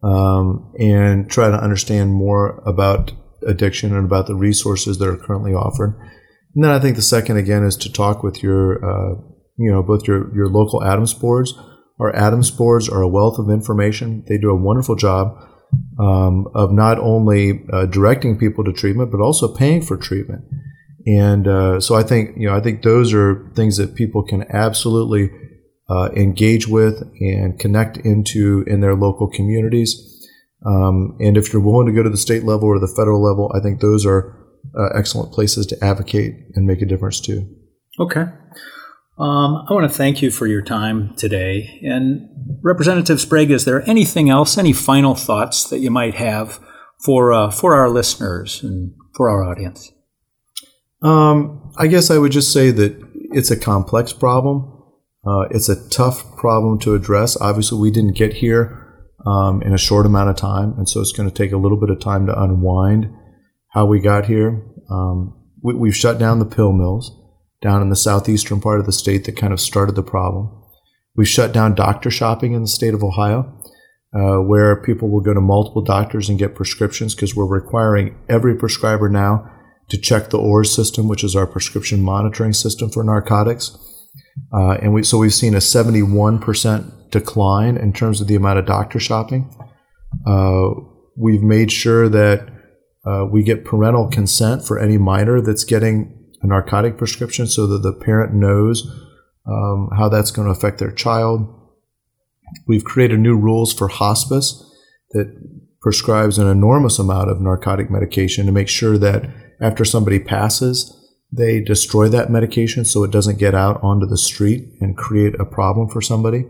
um, 0.03 0.73
and 0.79 1.29
try 1.31 1.51
to 1.51 1.63
understand 1.63 2.15
more 2.15 2.63
about 2.67 3.13
addiction 3.47 3.95
and 3.95 4.07
about 4.07 4.27
the 4.27 4.35
resources 4.35 4.99
that 4.99 5.09
are 5.09 5.17
currently 5.17 5.53
offered. 5.53 5.99
And 6.55 6.65
then 6.65 6.71
I 6.71 6.79
think 6.79 6.97
the 6.97 7.03
second, 7.03 7.37
again, 7.37 7.65
is 7.65 7.77
to 7.79 7.93
talk 7.93 8.23
with 8.23 8.43
your, 8.43 8.83
uh, 8.83 9.21
you 9.59 9.71
know, 9.71 9.83
both 9.83 10.09
your, 10.09 10.35
your 10.35 10.49
local 10.49 10.81
ADAMHS 10.81 11.21
boards. 11.21 11.53
Our 12.01 12.13
ADAMHS 12.13 12.57
boards 12.57 12.89
are 12.89 13.03
a 13.03 13.09
wealth 13.09 13.39
of 13.39 13.51
information. 13.51 14.25
They 14.27 14.39
do 14.39 14.51
a 14.51 14.57
wonderful 14.57 14.97
job 14.97 15.37
um, 15.99 16.47
of 16.55 16.73
not 16.73 16.99
only 16.99 17.67
uh, 17.71 17.87
directing 17.87 18.39
people 18.39 18.65
to 18.65 18.73
treatment, 18.73 19.11
but 19.11 19.21
also 19.21 19.55
paying 19.55 19.83
for 19.83 19.99
treatment. 19.99 20.45
And 21.07 21.47
uh, 21.47 21.81
so 21.81 21.95
I 21.95 22.03
think, 22.03 22.37
you 22.37 22.49
know, 22.49 22.57
I 22.57 22.61
think 22.61 22.83
those 22.83 23.15
are 23.15 23.51
things 23.55 23.77
that 23.77 23.95
people 23.95 24.23
can 24.23 24.45
absolutely– 24.51 25.31
uh, 25.89 26.11
engage 26.17 26.67
with 26.67 27.03
and 27.21 27.59
connect 27.59 27.97
into 27.99 28.65
in 28.67 28.81
their 28.81 28.95
local 28.95 29.29
communities. 29.29 30.29
Um, 30.65 31.17
and 31.21 31.37
if 31.37 31.53
you're 31.53 31.63
willing 31.63 31.87
to 31.87 31.93
go 31.93 32.03
to 32.03 32.11
the 32.11 32.17
state 32.17 32.45
level 32.45 32.69
or 32.69 32.79
the 32.79 32.93
federal 32.97 33.23
level, 33.23 33.53
I 33.55 33.61
think 33.61 33.81
those 33.81 34.05
are 34.05 34.37
uh, 34.77 34.99
excellent 34.99 35.33
places 35.33 35.67
to 35.67 35.85
advocate 35.85 36.35
and 36.55 36.67
make 36.67 36.83
a 36.83 36.87
difference 36.87 37.21
too. 37.21 37.49
Okay. 38.01 38.25
Um, 39.19 39.65
I 39.69 39.73
want 39.73 39.91
to 39.91 39.97
thank 39.97 40.21
you 40.21 40.31
for 40.31 40.47
your 40.47 40.61
time 40.61 41.15
today. 41.17 41.81
And 41.83 42.29
Representative 42.63 43.21
Sprague, 43.21 43.51
is 43.51 43.65
there 43.65 43.89
anything 43.89 44.29
else, 44.29 44.59
any 44.59 44.73
final 44.73 45.15
thoughts 45.15 45.71
that 45.71 45.79
you 45.79 45.91
might 45.91 46.15
have 46.15 46.59
for 47.03 47.33
uh, 47.33 47.51
for 47.51 47.75
our 47.75 47.89
listeners 47.89 48.63
and 48.63 48.93
for 49.15 49.31
our 49.31 49.43
audience? 49.43 49.93
Um, 51.03 51.73
I 51.77 51.87
guess 51.87 52.11
I 52.11 52.19
would 52.19 52.33
just 52.33 52.53
say 52.53 52.71
that 52.71 53.01
it's 53.33 53.51
a 53.51 53.59
complex 53.59 54.13
problem. 54.13 54.73
Uh, 55.27 55.47
it's 55.51 55.69
a 55.69 55.89
tough 55.89 56.37
problem 56.37 56.79
to 56.81 56.95
address. 56.95 57.37
Obviously, 57.41 57.81
we 57.81 57.91
didn't 57.91 58.17
get 58.17 58.35
here 58.35 58.83
um, 59.27 59.61
in 59.63 59.75
a 59.75 59.79
short 59.79 60.07
amount 60.07 60.31
of 60.31 60.37
time, 60.37 60.75
and 60.79 60.89
so 60.89 61.01
it's 61.01 61.13
going 61.13 61.29
to 61.29 61.35
take 61.35 61.53
a 61.53 61.57
little 61.57 61.79
bit 61.79 61.91
of 61.91 62.01
time 62.01 62.27
to 62.27 62.41
unwind 62.41 63.13
how 63.71 63.85
we 63.85 64.01
got 64.01 64.27
here. 64.27 64.63
Um, 64.89 65.35
we, 65.63 65.89
have 65.89 65.97
shut 65.97 66.19
down 66.19 66.39
the 66.39 66.47
pill 66.47 66.73
mills 66.73 67.13
down 67.61 67.83
in 67.83 67.89
the 67.89 67.97
southeastern 67.97 68.61
part 68.61 68.79
of 68.79 68.87
the 68.87 68.93
state 68.93 69.25
that 69.25 69.37
kind 69.37 69.53
of 69.53 69.61
started 69.61 69.97
the 69.97 70.03
problem. 70.03 70.51
We've 71.17 71.29
shut 71.29 71.53
down 71.53 71.75
doctor 71.75 72.11
shopping 72.11 72.53
in 72.53 72.63
the 72.63 72.69
state 72.69 72.95
of 72.95 73.03
Ohio, 73.03 73.53
uh, 74.15 74.37
where 74.37 74.81
people 74.83 75.09
will 75.09 75.23
go 75.23 75.35
to 75.35 75.41
multiple 75.41 75.83
doctors 75.83 76.29
and 76.29 76.39
get 76.39 76.55
prescriptions 76.55 77.15
because 77.15 77.35
we're 77.35 77.47
requiring 77.47 78.17
every 78.29 78.55
prescriber 78.55 79.09
now 79.09 79.51
to 79.89 79.99
check 79.99 80.31
the 80.31 80.39
OARRS 80.39 80.75
system, 80.75 81.09
which 81.09 81.23
is 81.23 81.37
our 81.37 81.47
prescription 81.47 82.03
monitoring 82.03 82.53
system 82.53 82.91
for 82.91 83.05
narcotics. 83.05 83.79
Uh, 84.53 84.73
and 84.83 84.93
we, 84.93 85.03
so 85.03 85.19
we've 85.19 85.35
seen 85.35 85.55
a 85.55 85.59
71% 85.59 87.11
decline 87.11 87.77
in 87.77 87.93
terms 87.93 88.21
of 88.21 88.27
the 88.27 88.35
amount 88.35 88.59
of 88.59 88.67
doctor 88.67 88.99
shopping. 88.99 89.49
Uh, 90.27 90.71
we've 91.17 91.43
made 91.43 91.71
sure 91.71 92.09
that 92.09 92.49
uh, 93.07 93.25
we 93.31 93.43
get 93.43 93.65
parental 93.65 94.09
consent 94.09 94.65
for 94.65 94.79
any 94.79 94.99
minor 94.99 95.41
that's 95.41 95.65
getting 95.65 96.13
a 96.43 96.47
narcotic 96.47 96.99
prescription 96.99 97.47
so 97.47 97.67
that 97.67 97.83
the 97.83 97.93
parent 97.93 98.35
knows 98.35 98.87
um, 99.47 99.91
how 99.97 100.09
that's 100.09 100.31
going 100.31 100.47
to 100.47 100.53
affect 100.53 100.79
their 100.79 100.91
child. 100.91 101.53
We've 102.67 102.85
created 102.85 103.21
new 103.21 103.37
rules 103.37 103.73
for 103.73 103.89
hospice 103.89 104.63
that 105.13 105.33
prescribes 105.81 106.39
an 106.39 106.49
enormous 106.49 106.99
amount 106.99 107.31
of 107.31 107.41
narcotic 107.41 107.91
medication 107.91 108.47
to 108.47 108.53
make 108.53 108.69
sure 108.69 108.99
that 108.99 109.25
after 109.61 109.85
somebody 109.85 110.19
passes, 110.19 110.93
they 111.33 111.61
destroy 111.61 112.09
that 112.09 112.31
medication 112.31 112.85
so 112.85 113.05
it 113.05 113.11
doesn't 113.11 113.39
get 113.39 113.55
out 113.55 113.83
onto 113.83 114.07
the 114.07 114.19
street 114.19 114.65
and 114.81 114.97
create 114.97 115.35
a 115.41 115.45
problem 115.45 115.89
for 115.89 116.01
somebody. 116.01 116.45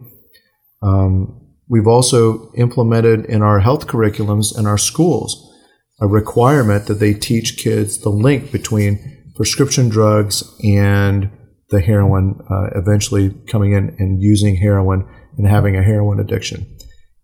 Um, 0.83 1.41
we've 1.69 1.87
also 1.87 2.53
implemented 2.55 3.25
in 3.27 3.43
our 3.43 3.61
health 3.61 3.87
curriculums 3.87 4.57
in 4.59 4.67
our 4.67 4.79
schools 4.79 5.53
a 6.01 6.07
requirement 6.07 6.87
that 6.87 7.01
they 7.01 7.15
teach 7.15 7.57
kids 7.57 7.99
the 7.99 8.11
link 8.11 8.53
between 8.53 9.33
prescription 9.35 9.89
drugs 9.89 10.55
and 10.63 11.31
the 11.71 11.81
heroin, 11.81 12.39
uh, 12.51 12.79
eventually 12.79 13.31
coming 13.49 13.73
in 13.73 13.97
and 13.99 14.23
using 14.23 14.57
heroin 14.57 15.09
and 15.37 15.47
having 15.47 15.77
a 15.77 15.83
heroin 15.83 16.21
addiction. 16.21 16.67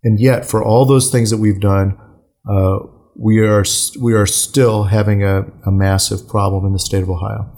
And 0.03 0.19
yet, 0.19 0.45
for 0.45 0.65
all 0.65 0.85
those 0.85 1.11
things 1.11 1.31
that 1.31 1.37
we've 1.37 1.61
done, 1.61 1.97
uh, 2.51 2.79
we 3.15 3.41
are 3.41 3.65
we 4.01 4.15
are 4.15 4.27
still 4.27 4.85
having 4.85 5.23
a, 5.23 5.43
a, 5.67 5.71
massive 5.71 6.27
problem 6.29 6.65
in 6.65 6.73
the 6.73 6.79
state 6.79 7.03
of 7.03 7.11
Ohio. 7.11 7.51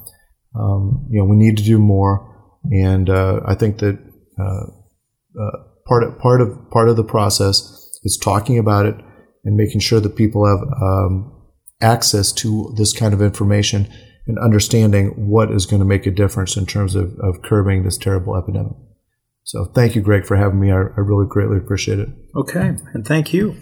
Um, 0.54 1.06
you 1.10 1.18
know, 1.18 1.24
we 1.24 1.36
need 1.36 1.56
to 1.58 1.62
do 1.62 1.78
more, 1.78 2.58
and 2.72 3.08
uh, 3.08 3.40
I 3.46 3.54
think 3.54 3.78
that 3.78 3.98
uh, 4.38 4.66
uh, 5.40 5.58
part 5.86 6.04
of 6.04 6.18
part 6.18 6.40
of 6.40 6.70
part 6.70 6.88
of 6.88 6.96
the 6.96 7.04
process 7.04 7.60
is 8.02 8.18
talking 8.20 8.58
about 8.58 8.86
it 8.86 8.96
and 9.44 9.56
making 9.56 9.80
sure 9.80 10.00
that 10.00 10.16
people 10.16 10.46
have 10.46 10.66
um, 10.82 11.30
access 11.80 12.32
to 12.32 12.74
this 12.76 12.92
kind 12.92 13.14
of 13.14 13.22
information 13.22 13.88
and 14.26 14.38
understanding 14.38 15.08
what 15.28 15.50
is 15.50 15.66
going 15.66 15.80
to 15.80 15.86
make 15.86 16.06
a 16.06 16.10
difference 16.10 16.56
in 16.56 16.66
terms 16.66 16.94
of, 16.94 17.14
of 17.20 17.42
curbing 17.42 17.82
this 17.82 17.98
terrible 17.98 18.36
epidemic. 18.36 18.72
So 19.44 19.66
thank 19.66 19.94
you, 19.94 20.00
Greg, 20.00 20.24
for 20.24 20.36
having 20.36 20.58
me. 20.58 20.72
I, 20.72 20.76
I, 20.76 21.00
really 21.00 21.26
greatly 21.28 21.58
appreciate 21.58 21.98
it. 21.98 22.08
Okay, 22.34 22.76
and 22.94 23.06
thank 23.06 23.34
you. 23.34 23.54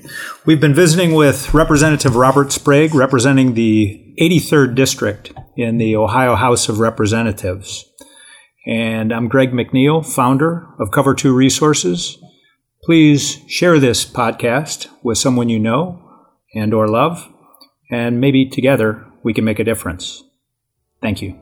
We've 0.46 0.60
been 0.60 0.74
visiting 0.74 1.12
with 1.12 1.52
Representative 1.52 2.14
Robert 2.14 2.52
Sprague, 2.52 2.94
representing 2.94 3.54
the 3.54 4.14
83rd 4.20 4.76
District 4.76 5.32
in 5.56 5.78
the 5.78 5.96
Ohio 5.96 6.36
House 6.36 6.68
of 6.68 6.78
Representatives. 6.78 7.84
And 8.64 9.12
I'm 9.12 9.26
Greg 9.26 9.50
McNeil, 9.50 10.06
founder 10.06 10.68
of 10.78 10.92
Cover 10.92 11.14
2 11.14 11.34
Resources. 11.34 12.16
Please 12.84 13.40
share 13.48 13.80
this 13.80 14.04
podcast 14.04 14.86
with 15.02 15.18
someone 15.18 15.48
you 15.48 15.58
know 15.58 16.00
and 16.54 16.72
or 16.72 16.86
love, 16.86 17.28
and 17.90 18.20
maybe 18.20 18.48
together 18.48 19.04
we 19.24 19.34
can 19.34 19.44
make 19.44 19.58
a 19.58 19.64
difference. 19.64 20.22
Thank 21.00 21.22
you. 21.22 21.41